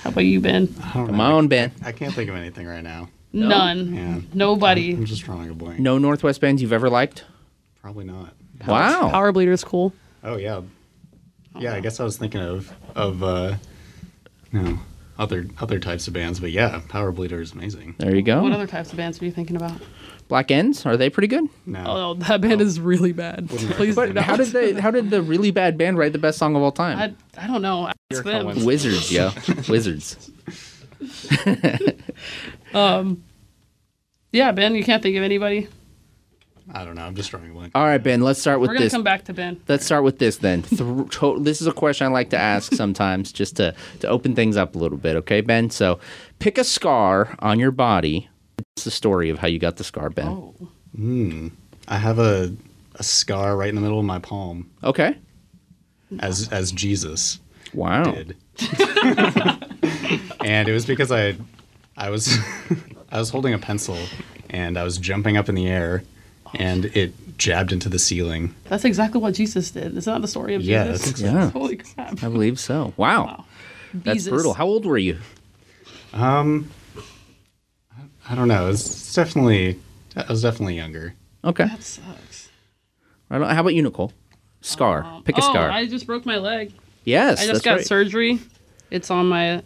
How 0.00 0.10
about 0.10 0.20
you, 0.24 0.40
Ben? 0.40 0.74
I 0.82 0.92
don't 0.94 1.06
Come 1.08 1.20
on, 1.20 1.48
Ben. 1.48 1.72
I 1.84 1.92
can't 1.92 2.14
think 2.14 2.30
of 2.30 2.36
anything 2.36 2.66
right 2.66 2.82
now. 2.82 3.08
None. 3.32 3.94
Yeah. 3.94 4.20
Nobody. 4.32 4.92
I'm 4.94 5.04
just 5.04 5.24
drawing 5.24 5.50
a 5.50 5.54
blank. 5.54 5.80
No 5.80 5.98
Northwest 5.98 6.40
bands 6.40 6.62
you've 6.62 6.72
ever 6.72 6.88
liked? 6.88 7.24
Probably 7.86 8.04
not. 8.04 8.34
Wow. 8.66 9.10
Power 9.10 9.30
Bleeder 9.30 9.52
is 9.52 9.62
cool. 9.62 9.92
Oh 10.24 10.36
yeah. 10.36 10.62
Yeah, 11.56 11.74
I 11.74 11.78
guess 11.78 12.00
I 12.00 12.02
was 12.04 12.16
thinking 12.18 12.40
of 12.40 12.72
of 12.96 13.22
uh 13.22 13.54
you 14.52 14.60
know, 14.60 14.78
other 15.20 15.46
other 15.60 15.78
types 15.78 16.08
of 16.08 16.12
bands, 16.14 16.40
but 16.40 16.50
yeah, 16.50 16.80
Power 16.88 17.12
Bleeder 17.12 17.40
is 17.40 17.52
amazing. 17.52 17.94
There 17.98 18.12
you 18.12 18.22
go. 18.22 18.42
What 18.42 18.50
other 18.50 18.66
types 18.66 18.90
of 18.90 18.96
bands 18.96 19.22
are 19.22 19.24
you 19.24 19.30
thinking 19.30 19.54
about? 19.54 19.80
Black 20.26 20.50
Ends 20.50 20.84
are 20.84 20.96
they 20.96 21.08
pretty 21.08 21.28
good? 21.28 21.44
No. 21.64 21.84
Oh, 21.86 22.14
that 22.14 22.40
band 22.40 22.60
is 22.60 22.80
really 22.80 23.12
bad. 23.12 23.48
Please 23.48 23.76
do 23.78 23.94
But 23.94 24.14
not. 24.14 24.24
how 24.24 24.34
did 24.34 24.48
they? 24.48 24.72
How 24.72 24.90
did 24.90 25.10
the 25.10 25.22
really 25.22 25.52
bad 25.52 25.78
band 25.78 25.96
write 25.96 26.10
the 26.12 26.18
best 26.18 26.38
song 26.38 26.56
of 26.56 26.62
all 26.62 26.72
time? 26.72 26.98
I, 26.98 27.14
I 27.40 27.46
don't 27.46 27.62
know. 27.62 27.86
Ask 27.86 27.96
Your 28.10 28.22
them. 28.24 28.42
Collins. 28.46 28.64
Wizards, 28.64 29.12
yo, 29.12 29.30
Wizards. 29.68 30.28
Yeah, 34.32 34.52
Ben, 34.52 34.74
you 34.74 34.84
can't 34.84 35.02
think 35.02 35.16
of 35.16 35.22
anybody. 35.22 35.68
I 36.72 36.84
don't 36.84 36.96
know. 36.96 37.02
I'm 37.02 37.14
just 37.14 37.30
drawing 37.30 37.50
a 37.50 37.54
blank. 37.54 37.72
All 37.74 37.84
right, 37.84 38.02
Ben. 38.02 38.22
Let's 38.22 38.40
start 38.40 38.58
with 38.60 38.70
this. 38.70 38.72
We're 38.72 38.74
gonna 38.74 38.84
this. 38.86 38.92
come 38.92 39.02
back 39.04 39.24
to 39.26 39.32
Ben. 39.32 39.60
Let's 39.68 39.84
start 39.86 40.02
with 40.02 40.18
this 40.18 40.38
then. 40.38 40.62
Th- 40.64 40.80
to- 41.10 41.38
this 41.40 41.60
is 41.60 41.66
a 41.68 41.72
question 41.72 42.06
I 42.08 42.10
like 42.10 42.30
to 42.30 42.38
ask 42.38 42.72
sometimes, 42.74 43.30
just 43.32 43.56
to 43.56 43.74
to 44.00 44.08
open 44.08 44.34
things 44.34 44.56
up 44.56 44.74
a 44.74 44.78
little 44.78 44.98
bit. 44.98 45.14
Okay, 45.16 45.40
Ben. 45.42 45.70
So, 45.70 46.00
pick 46.40 46.58
a 46.58 46.64
scar 46.64 47.36
on 47.38 47.58
your 47.60 47.70
body. 47.70 48.28
What's 48.74 48.84
the 48.84 48.90
story 48.90 49.30
of 49.30 49.38
how 49.38 49.46
you 49.48 49.58
got 49.58 49.76
the 49.76 49.84
scar, 49.84 50.10
Ben? 50.10 50.26
Oh, 50.28 50.54
Hmm. 50.94 51.48
I 51.88 51.98
have 51.98 52.18
a 52.18 52.52
a 52.96 53.02
scar 53.04 53.56
right 53.56 53.68
in 53.68 53.74
the 53.76 53.80
middle 53.82 53.98
of 54.00 54.04
my 54.04 54.18
palm 54.18 54.68
Okay. 54.82 55.16
as 56.20 56.48
as 56.48 56.72
Jesus 56.72 57.38
Wow. 57.74 58.04
did. 58.10 58.36
and 60.44 60.68
it 60.68 60.72
was 60.72 60.86
because 60.86 61.12
I 61.12 61.36
I 61.96 62.10
was 62.10 62.36
I 63.12 63.18
was 63.18 63.30
holding 63.30 63.54
a 63.54 63.58
pencil 63.58 63.98
and 64.50 64.76
I 64.78 64.84
was 64.84 64.98
jumping 64.98 65.36
up 65.36 65.48
in 65.48 65.54
the 65.54 65.66
air 65.68 66.02
and 66.54 66.86
it 66.86 67.12
jabbed 67.38 67.72
into 67.72 67.88
the 67.88 67.98
ceiling. 67.98 68.54
that's 68.64 68.84
exactly 68.84 69.20
what 69.20 69.34
Jesus 69.34 69.70
did. 69.70 69.96
Isn't 69.96 70.12
that 70.12 70.22
the 70.22 70.28
story 70.28 70.54
of 70.54 70.62
Yeah, 70.62 70.86
Jesus? 70.92 71.06
that's 71.06 71.20
Yeah. 71.20 71.50
Holy 71.52 71.76
crap. 71.76 72.22
I 72.22 72.28
believe 72.28 72.58
so. 72.58 72.94
Wow. 72.96 73.44
That's 73.92 74.16
Jesus. 74.16 74.30
brutal. 74.30 74.54
How 74.54 74.66
old 74.66 74.86
were 74.86 74.98
you? 74.98 75.18
Um 76.12 76.70
I 78.28 78.34
don't 78.34 78.48
know. 78.48 78.64
It 78.64 78.70
was 78.70 78.86
it's 78.86 79.14
definitely 79.14 79.78
I 80.16 80.24
was 80.30 80.42
definitely 80.42 80.76
younger. 80.76 81.14
Okay. 81.44 81.64
That 81.64 81.82
sucks. 81.82 82.48
I 83.30 83.38
don't, 83.38 83.48
how 83.48 83.60
about 83.60 83.74
you, 83.74 83.82
Nicole? 83.82 84.12
Scar. 84.60 85.20
Pick 85.24 85.36
a 85.36 85.42
oh, 85.42 85.50
scar. 85.50 85.70
I 85.70 85.86
just 85.86 86.06
broke 86.06 86.24
my 86.26 86.38
leg. 86.38 86.72
yes, 87.04 87.40
I 87.40 87.46
just 87.46 87.52
that's 87.52 87.64
got 87.64 87.76
right. 87.76 87.86
surgery. 87.86 88.40
It's 88.90 89.10
on 89.10 89.26
my 89.28 89.62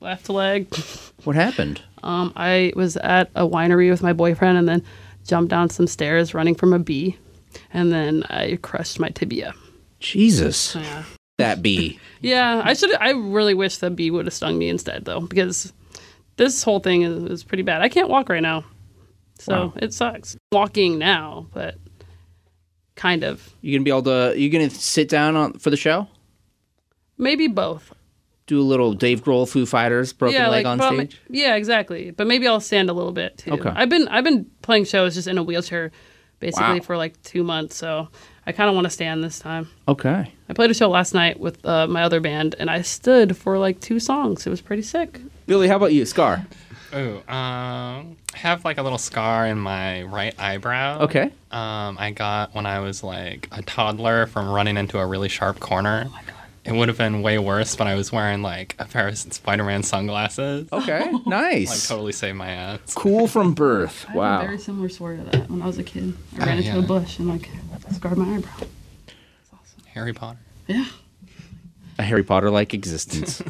left 0.00 0.28
leg. 0.28 0.74
What 1.24 1.36
happened? 1.36 1.82
Um, 2.02 2.32
I 2.36 2.72
was 2.76 2.96
at 2.96 3.30
a 3.34 3.46
winery 3.46 3.90
with 3.90 4.02
my 4.02 4.12
boyfriend 4.12 4.58
and 4.58 4.68
then 4.68 4.82
jumped 5.30 5.50
down 5.50 5.70
some 5.70 5.86
stairs 5.86 6.34
running 6.34 6.54
from 6.54 6.72
a 6.74 6.78
bee. 6.78 7.16
And 7.72 7.90
then 7.92 8.24
I 8.24 8.58
crushed 8.62 9.00
my 9.00 9.08
tibia. 9.08 9.54
Jesus. 10.00 10.74
Yeah. 10.76 11.04
That 11.38 11.62
bee. 11.62 11.98
Yeah, 12.22 12.60
I 12.62 12.74
should. 12.74 12.94
I 12.96 13.12
really 13.12 13.54
wish 13.54 13.78
the 13.78 13.88
bee 13.88 14.10
would 14.10 14.26
have 14.26 14.34
stung 14.34 14.58
me 14.58 14.68
instead, 14.68 15.06
though, 15.06 15.20
because 15.20 15.72
this 16.36 16.62
whole 16.62 16.78
thing 16.80 17.00
is, 17.00 17.22
is 17.24 17.44
pretty 17.44 17.62
bad. 17.62 17.80
I 17.80 17.88
can't 17.88 18.10
walk 18.10 18.28
right 18.28 18.42
now, 18.42 18.62
so 19.38 19.52
Wow. 19.68 19.72
it 19.76 19.94
sucks. 19.94 20.36
Walking 20.52 20.98
now, 20.98 21.46
but 21.54 21.76
kind 22.94 23.24
of 23.24 23.48
You 23.62 23.72
gonna 23.72 23.84
be 23.84 23.90
able 23.90 24.02
to? 24.02 24.34
You 24.38 24.50
gonna 24.50 24.68
sit 24.68 25.08
down 25.08 25.34
on 25.34 25.54
for 25.54 25.70
the 25.70 25.78
show? 25.78 26.08
maybe 27.16 27.46
both. 27.48 27.90
Do 28.50 28.60
a 28.60 28.62
little 28.62 28.94
Dave 28.94 29.22
Grohl, 29.22 29.48
Foo 29.48 29.64
Fighters, 29.64 30.12
broken 30.12 30.34
yeah, 30.34 30.48
leg 30.48 30.64
like 30.64 30.72
on 30.72 30.78
but- 30.78 30.92
stage. 30.92 31.20
Yeah, 31.30 31.54
exactly. 31.54 32.10
But 32.10 32.26
maybe 32.26 32.48
I'll 32.48 32.58
stand 32.58 32.90
a 32.90 32.92
little 32.92 33.12
bit 33.12 33.38
too. 33.38 33.52
Okay. 33.52 33.68
I've 33.72 33.88
been 33.88 34.08
I've 34.08 34.24
been 34.24 34.50
playing 34.62 34.86
shows 34.86 35.14
just 35.14 35.28
in 35.28 35.38
a 35.38 35.42
wheelchair, 35.44 35.92
basically 36.40 36.80
Wow. 36.80 36.84
for 36.84 36.96
like 36.96 37.22
two 37.22 37.44
months. 37.44 37.76
So 37.76 38.08
I 38.44 38.50
kind 38.50 38.68
of 38.68 38.74
want 38.74 38.86
to 38.86 38.90
stand 38.90 39.22
this 39.22 39.38
time. 39.38 39.68
Okay. 39.86 40.32
I 40.48 40.52
played 40.52 40.68
a 40.68 40.74
show 40.74 40.90
last 40.90 41.14
night 41.14 41.38
with 41.38 41.64
uh, 41.64 41.86
my 41.86 42.02
other 42.02 42.18
band, 42.18 42.56
and 42.58 42.68
I 42.68 42.82
stood 42.82 43.36
for 43.36 43.56
like 43.56 43.78
two 43.80 44.00
songs. 44.00 44.48
It 44.48 44.50
was 44.50 44.60
pretty 44.60 44.82
sick. 44.82 45.20
Billy, 45.46 45.68
how 45.68 45.76
about 45.76 45.92
you? 45.92 46.04
Scar. 46.04 46.44
Ooh, 46.92 47.18
um, 47.28 48.16
I 48.34 48.38
have 48.38 48.64
like 48.64 48.78
a 48.78 48.82
little 48.82 48.98
scar 48.98 49.46
in 49.46 49.58
my 49.60 50.02
right 50.02 50.34
eyebrow. 50.40 51.02
Okay. 51.02 51.30
Um, 51.52 51.96
I 52.00 52.10
got 52.16 52.52
when 52.52 52.66
I 52.66 52.80
was 52.80 53.04
like 53.04 53.46
a 53.52 53.62
toddler 53.62 54.26
from 54.26 54.48
running 54.48 54.76
into 54.76 54.98
a 54.98 55.06
really 55.06 55.28
sharp 55.28 55.60
corner. 55.60 56.02
Oh 56.08 56.10
my 56.10 56.22
god. 56.22 56.34
It 56.64 56.72
would 56.72 56.88
have 56.88 56.98
been 56.98 57.22
way 57.22 57.38
worse, 57.38 57.74
but 57.74 57.86
I 57.86 57.94
was 57.94 58.12
wearing 58.12 58.42
like 58.42 58.76
a 58.78 58.84
pair 58.84 59.08
of 59.08 59.16
Spider-Man 59.16 59.82
sunglasses. 59.82 60.68
Okay. 60.72 61.10
nice. 61.10 61.24
Like 61.26 61.26
Nice. 61.68 61.88
totally 61.88 62.12
saved 62.12 62.36
my 62.36 62.50
ass. 62.50 62.94
Cool 62.94 63.26
from 63.26 63.54
birth. 63.54 64.04
I 64.08 64.12
had 64.12 64.14
a 64.14 64.18
Wow. 64.18 64.40
very 64.42 64.58
similar 64.58 64.88
story 64.90 65.16
to 65.16 65.24
that 65.24 65.50
when 65.50 65.62
I 65.62 65.66
was 65.66 65.78
a 65.78 65.82
kid. 65.82 66.14
I 66.38 66.44
ran 66.44 66.48
Oh, 66.48 66.52
into 66.58 66.64
yeah. 66.64 66.78
a 66.78 66.82
bush 66.82 67.18
and 67.18 67.28
like 67.28 67.48
scarred 67.92 68.18
my 68.18 68.34
eyebrow. 68.36 68.50
That's 68.58 68.68
awesome. 69.54 69.84
Harry 69.94 70.12
Potter. 70.12 70.38
Yeah. 70.66 70.84
A 71.98 72.02
Harry 72.02 72.22
Potter 72.24 72.50
like 72.50 72.72
existence. 72.74 73.42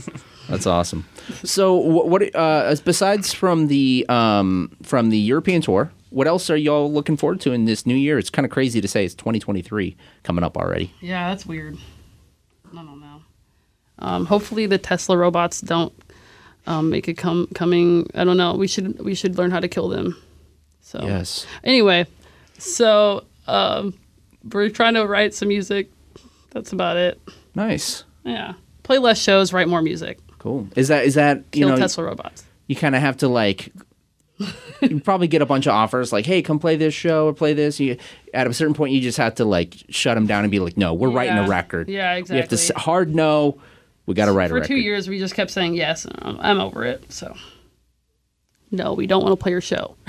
That's 0.49 0.67
awesome. 0.67 1.05
So, 1.45 1.75
what? 1.75 2.09
what 2.09 2.35
uh, 2.35 2.75
besides 2.85 3.33
from 3.33 3.67
the 3.69 4.05
um, 4.09 4.76
from 4.83 5.11
the 5.11 5.19
European 5.19 5.62
tour, 5.62 5.93
what 6.11 6.26
else 6.26 6.49
are 6.50 6.57
y'all 6.57 6.90
looking 6.93 7.17
forward 7.17 7.40
to 7.43 7.52
in 7.52 7.64
this 7.67 7.87
new 7.87 7.95
year? 7.95 8.19
It's 8.19 8.31
kind 8.31 8.45
of 8.45 8.50
crazy 8.50 8.81
to 8.81 8.88
say 8.88 9.05
it's 9.05 9.14
2023 9.14 9.97
coming 10.25 10.43
up 10.43 10.57
already. 10.57 10.93
Yeah, 11.00 11.29
that's 11.31 11.47
weird. 11.47 11.76
I 12.73 12.77
don't 12.77 13.00
know. 13.00 13.23
Um, 13.99 14.27
hopefully 14.27 14.67
the 14.67 14.79
Tesla 14.79 15.17
robots 15.17 15.61
don't 15.61 15.93
um, 16.67 16.91
make 16.91 17.09
it 17.09 17.15
come 17.15 17.49
coming. 17.55 18.09
I 18.15 18.25
don't 18.25 18.37
know. 18.37 18.55
We 18.55 18.67
should 18.67 18.99
we 19.05 19.15
should 19.15 19.37
learn 19.39 19.50
how 19.50 19.61
to 19.61 19.69
kill 19.69 19.89
them. 19.89 20.17
So 20.81 21.00
Yes. 21.03 21.47
anyway, 21.65 22.07
so 22.59 23.25
um, 23.47 23.95
we're 24.53 24.71
trying 24.71 24.95
to 24.95 25.07
write 25.07 25.35
some 25.35 25.49
music. 25.49 25.91
That's 26.50 26.73
about 26.73 26.97
it. 26.97 27.21
Nice. 27.55 28.05
Yeah. 28.25 28.55
Play 28.83 28.99
less 28.99 29.21
shows, 29.21 29.53
write 29.53 29.69
more 29.69 29.83
music. 29.83 30.19
Cool. 30.39 30.67
Is 30.77 30.89
that 30.89 31.05
is 31.05 31.15
that 31.15 31.39
you 31.53 31.67
Kill 31.67 31.69
know 31.71 31.77
Tesla 31.77 32.05
robots. 32.05 32.45
you 32.67 32.75
kind 32.77 32.95
of 32.97 33.03
have 33.03 33.19
to 33.19 33.29
like 33.29 33.73
you 34.80 35.00
probably 35.00 35.28
get 35.28 35.42
a 35.42 35.47
bunch 35.47 35.66
of 35.66 35.73
offers 35.75 36.12
like, 36.12 36.25
"Hey, 36.26 36.42
come 36.42 36.59
play 36.59 36.76
this 36.76 36.94
show 36.94 37.26
or 37.26 37.32
play 37.32 37.52
this." 37.52 37.78
You, 37.80 37.97
at 38.32 38.47
a 38.47 38.54
certain 38.54 38.75
point, 38.75 38.92
you 38.92 39.00
just 39.00 39.18
have 39.18 39.35
to 39.37 39.44
like 39.44 39.75
shut 39.90 40.14
them 40.16 40.26
down 40.26 40.44
and 40.44 40.50
be 40.50 40.59
like, 40.59 40.76
"No, 40.76 40.94
we're 40.94 41.11
writing 41.11 41.38
a 41.38 41.47
record." 41.49 41.88
Yeah, 41.88 42.14
exactly. 42.14 42.35
We 42.37 42.40
have 42.40 42.49
to 42.50 42.54
s- 42.56 42.70
hard 42.76 43.14
no. 43.14 43.59
We 44.06 44.14
got 44.14 44.26
to 44.26 44.32
write 44.32 44.50
a 44.50 44.54
record. 44.54 44.64
For 44.64 44.68
two 44.68 44.76
years, 44.80 45.09
we 45.09 45.18
just 45.18 45.35
kept 45.35 45.50
saying 45.50 45.75
yes. 45.75 46.06
I'm- 46.06 46.38
I'm 46.40 46.61
over 46.61 46.85
it. 46.85 47.12
So, 47.12 47.37
no, 48.70 48.94
we 48.94 49.06
don't 49.06 49.22
want 49.22 49.38
to 49.38 49.42
play 49.42 49.53
your 49.53 49.61
show. 49.61 49.96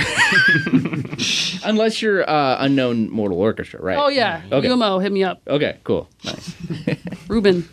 Unless 1.63 2.02
you're 2.02 2.28
uh, 2.28 2.58
unknown 2.60 3.10
mortal 3.10 3.38
orchestra, 3.39 3.82
right? 3.82 3.98
Oh 3.98 4.08
yeah, 4.08 4.41
Okay. 4.52 4.67
UMO, 4.70 5.00
hit 5.00 5.12
me 5.12 5.24
up, 5.24 5.41
Okay, 5.48 5.78
cool. 5.84 6.10
Nice. 6.24 6.56
Ruben. 7.28 7.67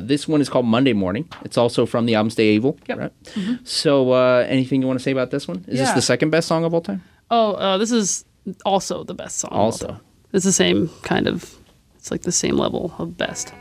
This 0.00 0.26
one 0.28 0.40
is 0.40 0.48
called 0.48 0.66
Monday 0.66 0.92
Morning. 0.92 1.28
It's 1.44 1.56
also 1.58 1.86
from 1.86 2.06
the 2.06 2.14
album 2.14 2.30
Stay 2.30 2.54
Evil. 2.54 2.78
Yep. 2.88 2.98
Right? 2.98 3.12
So, 3.64 4.12
uh, 4.12 4.44
anything 4.48 4.80
you 4.80 4.86
want 4.86 4.98
to 4.98 5.02
say 5.02 5.10
about 5.12 5.30
this 5.30 5.46
one? 5.48 5.64
Is 5.68 5.78
this 5.78 5.90
the 5.92 6.02
second 6.02 6.30
best 6.30 6.48
song 6.48 6.64
of 6.64 6.72
all 6.74 6.80
time? 6.80 7.02
Oh, 7.30 7.52
uh, 7.52 7.78
this 7.78 7.92
is 7.92 8.24
also 8.64 9.04
the 9.04 9.14
best 9.14 9.38
song. 9.38 9.50
of 9.52 9.56
all 9.56 9.64
Also. 9.66 10.00
it's 10.32 10.44
the 10.44 10.52
same 10.52 10.88
kind 11.02 11.26
of. 11.26 11.56
It's 11.96 12.10
like 12.10 12.22
the 12.22 12.32
same 12.32 12.56
level 12.56 12.92
of 12.98 13.16
best. 13.16 13.52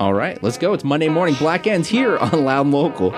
All 0.00 0.14
right, 0.14 0.40
let's 0.42 0.56
go. 0.58 0.72
It's 0.72 0.84
Monday 0.84 1.08
Morning 1.08 1.34
Black 1.34 1.66
Ends 1.66 1.88
here 1.88 2.16
on 2.18 2.44
Loud 2.44 2.68
Local. 2.68 3.10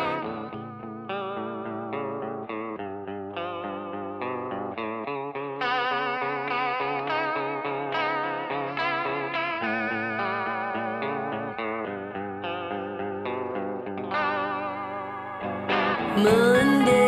Monday 16.16 17.06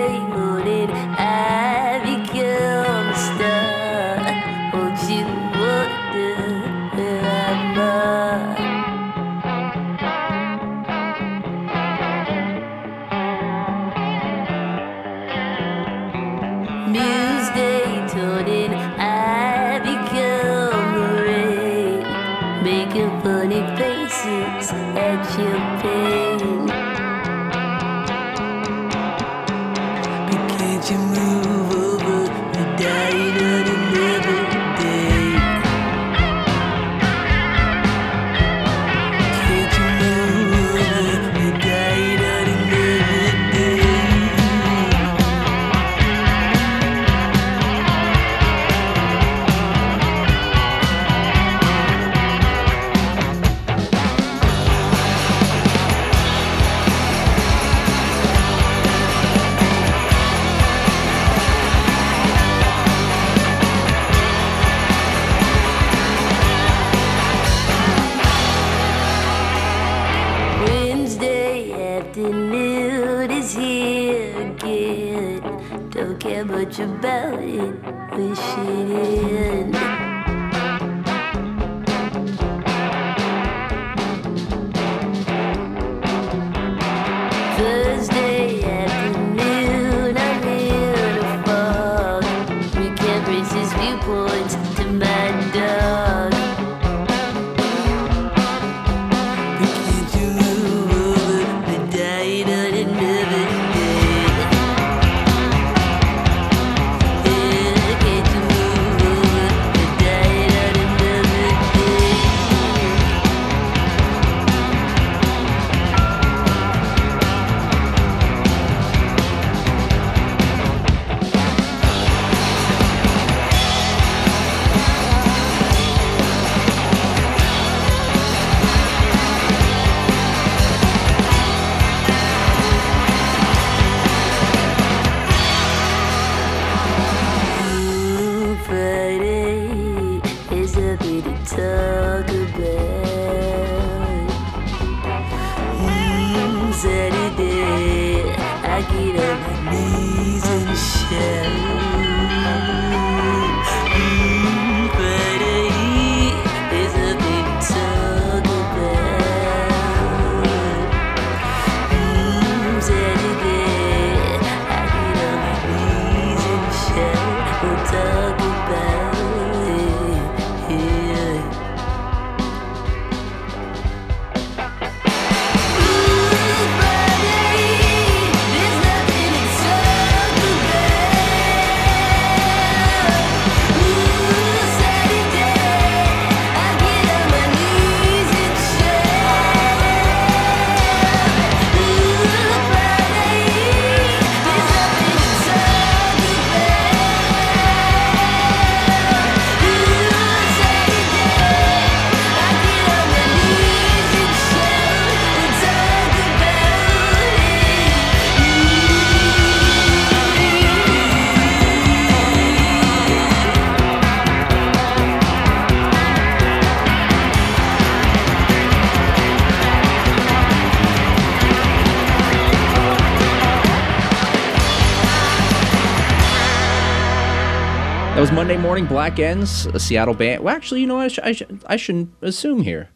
Morning 228.78 228.94
Black 228.94 229.18
Ends, 229.18 229.66
a 229.66 229.80
Seattle 229.80 230.14
band. 230.14 230.44
Well, 230.44 230.54
actually, 230.54 230.82
you 230.82 230.86
know, 230.86 230.98
I, 230.98 231.08
sh- 231.08 231.18
I, 231.20 231.32
sh- 231.32 231.42
I 231.66 231.74
shouldn't 231.74 232.12
assume 232.22 232.62
here. 232.62 232.90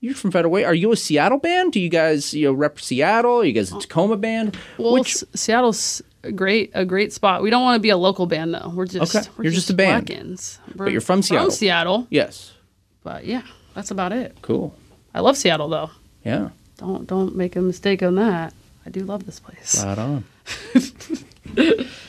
You're 0.00 0.14
from 0.14 0.30
Federal 0.30 0.50
Way. 0.50 0.64
Are 0.64 0.72
you 0.72 0.90
a 0.90 0.96
Seattle 0.96 1.36
band? 1.36 1.74
Do 1.74 1.80
you 1.80 1.90
guys 1.90 2.32
you 2.32 2.46
know 2.46 2.54
rep 2.54 2.80
Seattle? 2.80 3.40
Are 3.40 3.44
you 3.44 3.52
guys 3.52 3.70
a 3.70 3.76
oh. 3.76 3.80
Tacoma 3.80 4.16
band? 4.16 4.56
Well, 4.78 4.94
Which 4.94 5.16
S- 5.16 5.24
Seattle's 5.34 6.00
a 6.24 6.32
great 6.32 6.70
a 6.72 6.86
great 6.86 7.12
spot. 7.12 7.42
We 7.42 7.50
don't 7.50 7.62
want 7.62 7.76
to 7.76 7.80
be 7.80 7.90
a 7.90 7.96
local 7.98 8.24
band 8.24 8.54
though. 8.54 8.72
We're 8.74 8.86
just 8.86 9.14
Okay. 9.14 9.28
we're 9.36 9.44
You're 9.44 9.52
just 9.52 9.68
a 9.68 9.74
band. 9.74 10.06
Black 10.06 10.18
Ends. 10.18 10.60
But 10.68 10.78
We're 10.78 10.88
you're 10.88 11.00
from 11.02 11.20
Seattle. 11.20 11.48
From 11.48 11.54
Seattle, 11.54 12.06
yes, 12.08 12.54
but 13.04 13.26
yeah, 13.26 13.42
that's 13.74 13.90
about 13.90 14.12
it. 14.12 14.38
cool. 14.40 14.74
I 15.14 15.20
love 15.20 15.36
Seattle 15.36 15.68
though. 15.68 15.90
Yeah, 16.24 16.48
Don't 16.78 17.06
don't 17.06 17.36
make 17.36 17.54
a 17.54 17.60
mistake 17.60 18.02
on 18.02 18.14
that. 18.14 18.54
I 18.86 18.88
do 18.88 19.00
love 19.00 19.26
this 19.26 19.40
place. 19.40 19.84
right 19.84 19.98
on. 19.98 20.24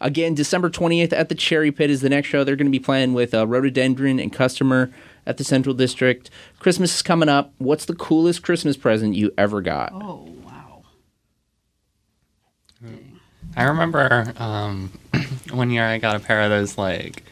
Again, 0.00 0.34
December 0.34 0.70
20th 0.70 1.12
at 1.12 1.28
the 1.28 1.34
Cherry 1.34 1.70
Pit 1.72 1.90
is 1.90 2.00
the 2.00 2.08
next 2.08 2.28
show. 2.28 2.44
They're 2.44 2.56
going 2.56 2.66
to 2.66 2.70
be 2.70 2.78
playing 2.82 3.12
with 3.14 3.34
uh, 3.34 3.46
Rhododendron 3.46 4.18
and 4.20 4.32
Customer 4.32 4.90
at 5.26 5.36
the 5.36 5.44
Central 5.44 5.74
District. 5.74 6.30
Christmas 6.58 6.94
is 6.96 7.02
coming 7.02 7.28
up. 7.28 7.52
What's 7.58 7.84
the 7.84 7.94
coolest 7.94 8.42
Christmas 8.42 8.76
present 8.76 9.14
you 9.14 9.32
ever 9.38 9.60
got? 9.60 9.92
Oh 9.92 10.28
wow. 10.44 10.82
I 13.56 13.64
remember 13.64 14.32
um, 14.36 14.90
one 15.50 15.70
year 15.70 15.84
I 15.84 15.98
got 15.98 16.16
a 16.16 16.20
pair 16.20 16.42
of 16.42 16.50
those 16.50 16.78
like 16.78 17.24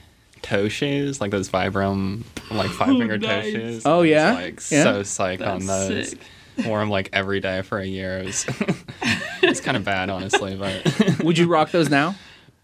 toe 0.42 0.68
shoes, 0.68 1.20
like 1.20 1.30
those 1.30 1.48
Vibram 1.48 2.24
like 2.50 2.70
five 2.70 2.88
finger 2.88 3.18
toe 3.18 3.26
nice. 3.26 3.52
shoes. 3.52 3.82
Oh, 3.86 3.98
I 3.98 4.00
was, 4.00 4.10
yeah? 4.10 4.32
like 4.32 4.54
Yeah. 4.70 4.82
so 4.82 5.00
psyched 5.02 5.46
on 5.46 5.66
those. 5.66 6.10
sick. 6.10 6.18
Wore 6.66 6.80
them 6.80 6.90
like 6.90 7.08
every 7.12 7.38
day 7.38 7.62
for 7.62 7.78
a 7.78 7.86
year. 7.86 8.18
It 8.18 8.26
was 8.26 8.46
it's 9.42 9.60
kind 9.60 9.76
of 9.76 9.84
bad, 9.84 10.10
honestly, 10.10 10.56
but 10.56 11.20
Would 11.24 11.38
you 11.38 11.46
rock 11.46 11.70
those 11.70 11.88
now? 11.88 12.16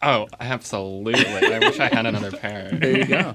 Oh, 0.05 0.29
absolutely. 0.41 1.15
I 1.15 1.59
wish 1.59 1.81
I 1.81 1.89
had 1.89 2.07
another 2.07 2.31
pair. 2.31 2.71
There 2.81 2.99
you 2.99 3.07
go. 3.07 3.35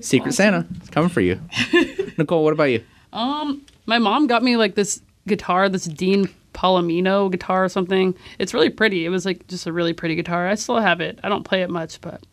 Secret 0.00 0.32
Santa, 0.32 0.66
it's 0.76 0.90
coming 0.90 1.08
for 1.08 1.20
you. 1.20 1.40
Nicole, 2.18 2.42
what 2.42 2.52
about 2.52 2.64
you? 2.64 2.82
Um, 3.12 3.62
my 3.86 3.98
mom 3.98 4.26
got 4.26 4.42
me 4.42 4.56
like 4.56 4.74
this 4.74 5.00
guitar, 5.26 5.68
this 5.68 5.84
Dean 5.84 6.28
Palomino 6.52 7.30
guitar 7.30 7.64
or 7.64 7.68
something. 7.68 8.14
It's 8.38 8.52
really 8.52 8.70
pretty. 8.70 9.06
It 9.06 9.10
was 9.10 9.24
like 9.24 9.46
just 9.46 9.66
a 9.66 9.72
really 9.72 9.92
pretty 9.92 10.14
guitar. 10.16 10.48
I 10.48 10.56
still 10.56 10.78
have 10.78 11.00
it. 11.00 11.18
I 11.22 11.28
don't 11.28 11.44
play 11.44 11.62
it 11.62 11.70
much, 11.70 12.00
but 12.00 12.24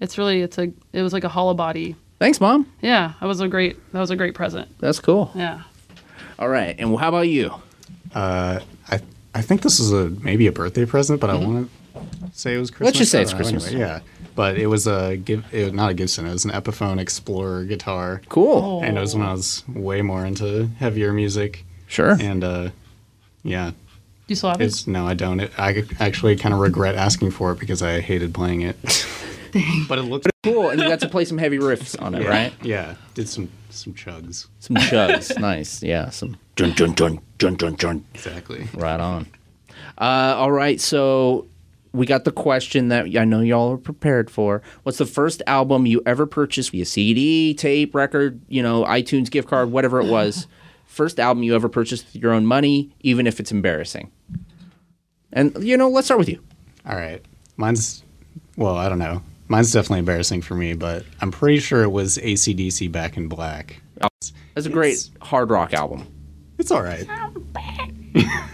it's 0.00 0.16
really 0.16 0.40
it's 0.40 0.58
a 0.58 0.72
it 0.92 1.02
was 1.02 1.12
like 1.12 1.24
a 1.24 1.28
hollow 1.28 1.54
body. 1.54 1.96
Thanks, 2.18 2.40
Mom. 2.40 2.70
Yeah, 2.80 3.12
that 3.20 3.26
was 3.26 3.40
a 3.40 3.48
great 3.48 3.76
that 3.92 4.00
was 4.00 4.10
a 4.10 4.16
great 4.16 4.34
present. 4.34 4.68
That's 4.78 5.00
cool. 5.00 5.30
Yeah. 5.34 5.62
All 6.38 6.48
right, 6.48 6.74
and 6.78 6.98
how 6.98 7.08
about 7.08 7.28
you? 7.28 7.54
Uh, 8.14 8.60
I 8.88 9.00
I 9.34 9.42
think 9.42 9.62
this 9.62 9.78
is 9.78 9.92
a 9.92 10.08
maybe 10.08 10.46
a 10.46 10.52
birthday 10.52 10.86
present, 10.86 11.20
but 11.20 11.30
I 11.30 11.34
want 11.34 11.66
to 11.68 11.79
say 12.32 12.54
it 12.54 12.58
was 12.58 12.70
Christmas. 12.70 12.86
Let's 12.86 12.98
just 12.98 13.10
say 13.12 13.18
I 13.18 13.22
it's 13.22 13.30
don't 13.32 13.40
know, 13.40 13.44
Christmas. 13.44 13.66
Anyway, 13.68 13.80
yeah, 13.80 14.00
but 14.34 14.56
it 14.58 14.66
was 14.66 14.86
a 14.86 15.16
give. 15.16 15.44
It 15.52 15.64
was 15.64 15.72
not 15.72 15.90
a 15.90 15.94
Gibson. 15.94 16.26
It 16.26 16.32
was 16.32 16.44
an 16.44 16.50
Epiphone 16.50 16.98
Explorer 16.98 17.64
guitar. 17.64 18.22
Cool. 18.28 18.82
And 18.82 18.96
it 18.96 19.00
was 19.00 19.14
when 19.14 19.26
I 19.26 19.32
was 19.32 19.64
way 19.68 20.02
more 20.02 20.24
into 20.24 20.66
heavier 20.78 21.12
music. 21.12 21.64
Sure. 21.86 22.16
And 22.20 22.44
uh, 22.44 22.70
yeah, 23.42 23.70
Do 23.70 23.76
you 24.28 24.36
still 24.36 24.50
have 24.50 24.60
it? 24.60 24.86
no, 24.86 25.06
I 25.06 25.14
don't. 25.14 25.40
It, 25.40 25.52
I 25.58 25.84
actually 25.98 26.36
kind 26.36 26.54
of 26.54 26.60
regret 26.60 26.94
asking 26.94 27.32
for 27.32 27.52
it 27.52 27.58
because 27.58 27.82
I 27.82 28.00
hated 28.00 28.32
playing 28.34 28.62
it. 28.62 28.76
but 29.88 29.98
it 29.98 30.02
looks 30.02 30.26
Cool, 30.42 30.70
and 30.70 30.80
you 30.80 30.88
got 30.88 31.00
to 31.00 31.08
play 31.08 31.26
some 31.26 31.36
heavy 31.36 31.58
riffs 31.58 32.00
on 32.00 32.14
it, 32.14 32.22
yeah, 32.22 32.28
right? 32.28 32.52
Yeah, 32.62 32.94
did 33.12 33.28
some 33.28 33.50
some 33.68 33.92
chugs. 33.92 34.46
Some 34.58 34.76
chugs, 34.76 35.38
nice. 35.38 35.82
Yeah, 35.82 36.08
some 36.08 36.38
dun 36.56 36.72
dun 36.72 36.94
dun 36.94 37.20
dun 37.36 37.56
dun 37.56 37.74
dun. 37.74 38.04
Exactly. 38.14 38.66
Right 38.72 38.98
on. 38.98 39.26
Uh, 39.98 40.34
all 40.38 40.50
right, 40.50 40.80
so 40.80 41.46
we 41.92 42.06
got 42.06 42.24
the 42.24 42.32
question 42.32 42.88
that 42.88 43.06
I 43.16 43.24
know 43.24 43.40
y'all 43.40 43.72
are 43.72 43.76
prepared 43.78 44.30
for. 44.30 44.62
What's 44.84 44.98
the 44.98 45.06
first 45.06 45.42
album 45.46 45.86
you 45.86 46.02
ever 46.06 46.26
purchased 46.26 46.70
via 46.70 46.84
CD, 46.84 47.54
tape, 47.54 47.94
record, 47.94 48.40
you 48.48 48.62
know, 48.62 48.84
iTunes 48.84 49.30
gift 49.30 49.48
card, 49.48 49.70
whatever 49.72 50.00
it 50.00 50.08
was? 50.10 50.46
first 50.86 51.20
album 51.20 51.42
you 51.44 51.54
ever 51.54 51.68
purchased 51.68 52.04
with 52.06 52.16
your 52.22 52.32
own 52.32 52.44
money, 52.46 52.90
even 53.00 53.26
if 53.26 53.38
it's 53.40 53.52
embarrassing. 53.52 54.10
And 55.32 55.56
you 55.62 55.76
know, 55.76 55.88
let's 55.88 56.06
start 56.08 56.18
with 56.18 56.28
you. 56.28 56.42
All 56.86 56.96
right. 56.96 57.24
Mine's, 57.56 58.02
well, 58.56 58.76
I 58.76 58.88
don't 58.88 58.98
know. 58.98 59.22
Mine's 59.48 59.72
definitely 59.72 60.00
embarrassing 60.00 60.42
for 60.42 60.54
me, 60.54 60.74
but 60.74 61.04
I'm 61.20 61.30
pretty 61.30 61.58
sure 61.60 61.82
it 61.82 61.90
was 61.90 62.18
ACDC 62.18 62.90
Back 62.90 63.16
in 63.16 63.28
Black. 63.28 63.82
That's 64.54 64.66
a 64.66 64.70
great 64.70 64.94
It's- 64.94 65.10
hard 65.20 65.50
rock 65.50 65.72
album. 65.72 66.06
It's 66.58 66.70
all 66.70 66.82
right. 66.82 67.06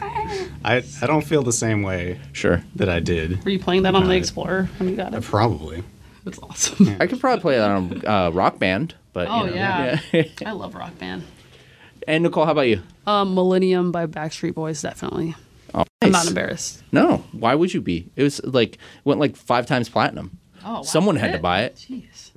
I, 0.66 0.82
I 1.00 1.06
don't 1.06 1.24
feel 1.24 1.42
the 1.42 1.52
same 1.52 1.82
way 1.82 2.18
Sure. 2.32 2.62
that 2.74 2.88
I 2.88 3.00
did. 3.00 3.44
Were 3.44 3.50
you 3.50 3.58
playing 3.58 3.82
that 3.84 3.94
on 3.94 4.04
the 4.06 4.14
Uh, 4.14 4.18
Explorer 4.18 4.68
when 4.78 4.88
you 4.88 4.96
got 4.96 5.14
it? 5.14 5.22
Probably. 5.22 5.82
That's 6.24 6.38
awesome. 6.40 6.96
I 7.00 7.06
could 7.06 7.20
probably 7.20 7.40
play 7.40 7.56
that 7.56 7.70
on 7.70 8.02
uh, 8.06 8.30
Rock 8.30 8.58
Band, 8.58 8.94
but 9.12 9.28
Oh 9.28 9.44
you 9.44 9.50
know, 9.50 9.56
yeah. 9.56 10.00
yeah. 10.12 10.24
I 10.44 10.50
love 10.52 10.74
Rock 10.74 10.98
Band. 10.98 11.22
and 12.08 12.24
Nicole, 12.24 12.44
how 12.44 12.52
about 12.52 12.62
you? 12.68 12.82
Um, 13.06 13.34
Millennium 13.34 13.92
by 13.92 14.06
Backstreet 14.06 14.54
Boys, 14.54 14.82
definitely. 14.82 15.36
Oh, 15.72 15.84
I'm 16.02 16.10
nice. 16.10 16.24
not 16.24 16.28
embarrassed. 16.28 16.82
No, 16.90 17.24
why 17.32 17.54
would 17.54 17.72
you 17.72 17.80
be? 17.80 18.10
It 18.16 18.22
was 18.24 18.42
like 18.44 18.78
went 19.04 19.20
like 19.20 19.36
five 19.36 19.66
times 19.66 19.88
platinum. 19.88 20.38
Oh, 20.64 20.74
wow. 20.74 20.82
Someone 20.82 21.14
had 21.16 21.32
to 21.32 21.38
buy 21.38 21.62
it. 21.62 21.76
Jeez. 21.76 22.32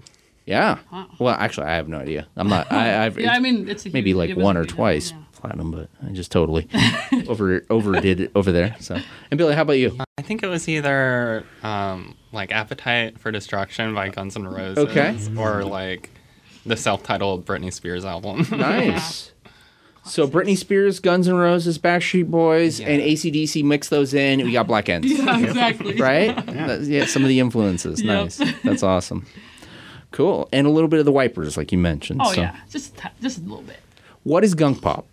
Yeah. 0.45 0.79
Wow. 0.91 1.07
Well, 1.19 1.35
actually, 1.35 1.67
I 1.67 1.75
have 1.75 1.87
no 1.87 1.97
idea. 1.97 2.27
I'm 2.35 2.47
not. 2.49 2.71
I, 2.71 3.05
I've 3.05 3.19
Yeah, 3.19 3.33
I 3.33 3.39
mean, 3.39 3.67
it's 3.69 3.85
a 3.85 3.89
maybe 3.91 4.09
huge- 4.11 4.17
like 4.17 4.29
it 4.31 4.37
was 4.37 4.43
one 4.43 4.55
a 4.57 4.59
or 4.59 4.63
huge 4.63 4.73
twice 4.73 5.11
album, 5.11 5.25
platinum, 5.39 5.71
but 5.71 5.89
I 6.05 6.11
just 6.11 6.31
totally 6.31 6.67
over 7.27 7.65
overdid 7.69 8.19
it 8.19 8.31
over 8.35 8.51
there. 8.51 8.75
So, 8.79 8.99
and 9.31 9.37
Billy, 9.37 9.55
how 9.55 9.61
about 9.63 9.73
you? 9.79 9.97
I 10.17 10.21
think 10.21 10.43
it 10.43 10.47
was 10.47 10.67
either 10.69 11.45
um, 11.63 12.15
like 12.31 12.51
Appetite 12.51 13.19
for 13.19 13.31
Destruction 13.31 13.93
by 13.95 14.09
Guns 14.09 14.35
N' 14.35 14.47
Roses 14.47 14.77
Okay. 14.89 15.17
or 15.37 15.63
like 15.63 16.09
the 16.65 16.75
self-titled 16.75 17.45
Britney 17.45 17.71
Spears 17.73 18.05
album. 18.05 18.45
Nice. 18.51 19.31
So 20.05 20.27
Britney 20.27 20.57
Spears, 20.57 20.99
Guns 20.99 21.27
N' 21.27 21.35
Roses, 21.35 21.77
Backstreet 21.77 22.27
Boys, 22.31 22.79
and 22.79 23.01
ACDC 23.01 23.63
mix 23.63 23.89
those 23.89 24.13
in. 24.13 24.43
We 24.43 24.51
got 24.53 24.65
Black 24.65 24.89
Ends. 24.89 25.11
Yeah, 25.11 25.37
exactly. 25.39 25.95
right? 25.99 26.35
That's- 26.47 26.87
yeah, 26.87 27.05
some 27.05 27.21
of 27.21 27.27
the 27.29 27.39
influences. 27.39 28.01
Yep. 28.01 28.23
Nice. 28.23 28.37
That's 28.63 28.81
awesome. 28.81 29.25
Cool. 30.11 30.49
And 30.51 30.65
a 30.65 30.69
little 30.71 30.87
bit 30.87 30.99
of 30.99 31.05
the 31.05 31.11
wipers, 31.11 31.57
like 31.57 31.71
you 31.71 31.77
mentioned. 31.77 32.21
Oh 32.23 32.33
so. 32.33 32.41
yeah, 32.41 32.55
just 32.69 32.97
t- 32.97 33.09
just 33.21 33.37
a 33.37 33.41
little 33.41 33.61
bit. 33.61 33.77
What 34.23 34.43
is 34.43 34.55
gunk 34.55 34.81
pop? 34.81 35.05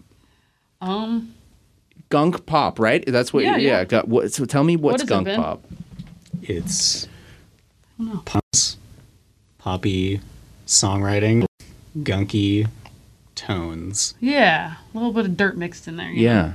Um, 0.80 1.34
Gunk 2.08 2.46
pop, 2.46 2.78
right? 2.78 3.04
That's 3.06 3.32
what. 3.32 3.42
Yeah, 3.44 3.56
Yeah. 3.56 3.84
yeah. 3.90 4.02
what, 4.02 4.32
so 4.32 4.44
tell 4.44 4.62
me 4.64 4.76
what's 4.76 4.92
What 4.92 5.00
has 5.00 5.08
it 5.08 5.08
gunk 5.08 5.24
been? 5.26 5.40
pop? 5.40 5.64
It's 6.42 7.08
pumps, 8.24 8.76
poppy 9.58 10.20
songwriting, 10.66 11.44
gunky 11.98 12.68
tones. 13.34 14.14
yeah, 14.20 14.74
a 14.94 14.96
little 14.98 15.12
bit 15.12 15.24
of 15.26 15.36
dirt 15.36 15.56
mixed 15.56 15.88
in 15.88 15.96
there. 15.96 16.08
you 16.10 16.16
know? 16.28 16.32
Yeah, 16.34 16.52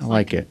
I 0.00 0.04
like 0.04 0.34
it. 0.34 0.50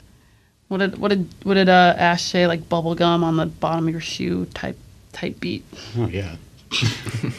What 0.70 0.78
did 0.78 0.98
what 0.98 1.10
did 1.10 1.30
what 1.44 1.54
did 1.56 1.70
uh, 1.70 1.94
Ash 1.98 2.24
say? 2.24 2.48
Like 2.48 2.68
bubble 2.68 2.96
gum 2.96 3.24
on 3.24 3.38
the 3.38 3.46
bottom 3.46 3.86
of 3.88 3.92
your 3.92 4.02
shoe 4.02 4.46
type 4.56 4.78
type 5.12 5.40
beat. 5.40 5.64
Oh 5.98 6.08
yeah. 6.08 6.36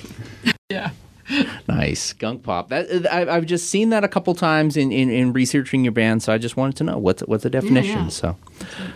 Yeah. 0.71 0.91
Nice 1.69 2.13
gunk 2.13 2.43
pop. 2.43 2.69
That 2.69 3.07
I, 3.13 3.37
I've 3.37 3.47
just 3.47 3.69
seen 3.69 3.91
that 3.91 4.05
a 4.05 4.09
couple 4.09 4.35
times 4.35 4.77
in, 4.77 4.93
in, 4.93 5.11
in 5.11 5.33
researching 5.33 5.85
your 5.85 5.93
band, 5.93 6.23
so 6.23 6.33
I 6.33 6.39
just 6.39 6.57
wanted 6.57 6.77
to 6.77 6.85
know 6.85 6.99
what's 6.99 7.23
what's 7.23 7.43
the 7.43 7.51
definition. 7.51 8.05
yeah. 8.05 8.09
So 8.09 8.37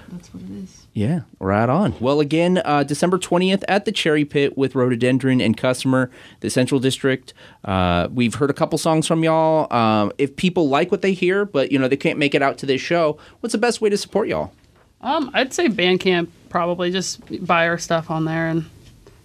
That's 0.08 0.32
what 0.32 0.42
it 0.44 0.50
is. 0.50 0.86
Yeah, 0.92 1.20
right 1.38 1.68
on. 1.68 1.94
Well, 2.00 2.18
again, 2.20 2.60
uh, 2.64 2.82
December 2.82 3.16
20th 3.18 3.62
at 3.68 3.84
the 3.84 3.92
Cherry 3.92 4.24
Pit 4.24 4.58
with 4.58 4.74
Rhododendron 4.74 5.40
and 5.40 5.56
Customer, 5.56 6.10
the 6.40 6.50
Central 6.50 6.80
District. 6.80 7.32
Uh, 7.64 8.08
we've 8.12 8.34
heard 8.34 8.50
a 8.50 8.52
couple 8.52 8.76
songs 8.76 9.06
from 9.06 9.22
y'all. 9.22 9.72
Um, 9.72 10.12
if 10.18 10.34
people 10.34 10.68
like 10.68 10.90
what 10.90 11.02
they 11.02 11.12
hear, 11.12 11.44
but 11.44 11.70
you 11.70 11.78
know 11.78 11.88
they 11.88 11.96
can't 11.96 12.18
make 12.18 12.34
it 12.34 12.42
out 12.42 12.58
to 12.58 12.66
this 12.66 12.80
show, 12.80 13.18
what's 13.40 13.52
the 13.52 13.58
best 13.58 13.80
way 13.80 13.88
to 13.88 13.96
support 13.96 14.28
y'all? 14.28 14.52
Um, 15.00 15.30
I'd 15.32 15.54
say 15.54 15.68
Bandcamp 15.68 16.28
probably 16.48 16.90
just 16.90 17.46
buy 17.46 17.68
our 17.68 17.78
stuff 17.78 18.10
on 18.10 18.24
there, 18.24 18.48
and 18.48 18.68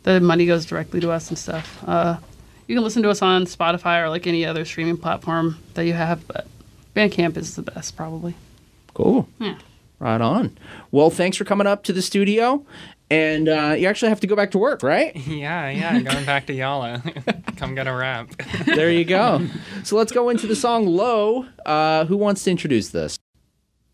the 0.04 0.20
money 0.20 0.46
goes 0.46 0.66
directly 0.66 1.00
to 1.02 1.12
us 1.12 1.30
and 1.30 1.38
stuff. 1.38 1.84
Uh, 1.88 2.18
you 2.68 2.76
can 2.76 2.84
listen 2.84 3.04
to 3.04 3.10
us 3.10 3.22
on 3.22 3.46
Spotify 3.46 4.02
or 4.02 4.10
like 4.10 4.28
any 4.28 4.46
other 4.46 4.66
streaming 4.66 4.98
platform 4.98 5.58
that 5.76 5.86
you 5.86 5.94
have, 5.94 6.28
but 6.28 6.48
Bandcamp 6.96 7.38
is 7.38 7.56
the 7.56 7.62
best 7.62 7.96
probably. 7.96 8.36
Cool. 8.94 9.28
Yeah. 9.40 9.58
Right 10.00 10.22
on. 10.22 10.58
Well, 10.92 11.10
thanks 11.10 11.38
for 11.38 11.46
coming 11.46 11.68
up 11.68 11.84
to 11.84 11.94
the 11.94 12.02
studio. 12.02 12.66
And 13.12 13.48
uh, 13.48 13.76
you 13.78 13.88
actually 13.88 14.10
have 14.10 14.20
to 14.22 14.28
go 14.28 14.36
back 14.36 14.52
to 14.52 14.58
work, 14.58 14.82
right? 14.82 15.16
yeah, 15.28 15.70
yeah, 15.70 16.00
going 16.00 16.26
back 16.26 16.48
to 16.48 16.54
Yalla. 16.54 17.04
Come 17.58 17.76
get 17.76 17.88
a 17.88 17.94
wrap. 17.94 18.30
there 18.66 18.90
you 18.90 19.06
go. 19.06 19.46
So 19.84 19.96
let's 19.96 20.12
go 20.12 20.30
into 20.30 20.48
the 20.48 20.56
song 20.56 20.88
Low. 20.88 21.46
Uh, 21.66 22.06
who 22.06 22.18
wants 22.18 22.44
to 22.46 22.52
introduce 22.52 22.90
this? 22.90 23.20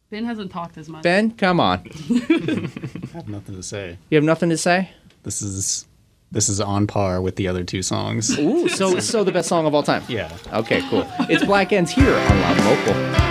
Ben 0.09 0.25
hasn't 0.25 0.51
talked 0.51 0.77
as 0.77 0.89
much. 0.89 1.03
Ben, 1.03 1.31
come 1.31 1.59
on. 1.59 1.87
I 2.09 3.13
have 3.13 3.29
nothing 3.29 3.55
to 3.55 3.63
say. 3.63 3.97
You 4.09 4.15
have 4.17 4.25
nothing 4.25 4.49
to 4.49 4.57
say? 4.57 4.89
This 5.23 5.41
is 5.41 5.87
this 6.31 6.49
is 6.49 6.61
on 6.61 6.87
par 6.87 7.21
with 7.21 7.35
the 7.35 7.47
other 7.47 7.63
two 7.63 7.81
songs. 7.81 8.37
Ooh, 8.39 8.67
so 8.69 8.99
so 8.99 9.23
the 9.23 9.31
best 9.31 9.49
song 9.49 9.65
of 9.65 9.75
all 9.75 9.83
time. 9.83 10.03
Yeah. 10.07 10.35
Okay, 10.53 10.81
cool. 10.89 11.05
It's 11.29 11.45
Black 11.45 11.73
Ends 11.73 11.91
here 11.91 12.15
on 12.15 12.41
Loud 12.41 12.57
Local. 12.65 13.30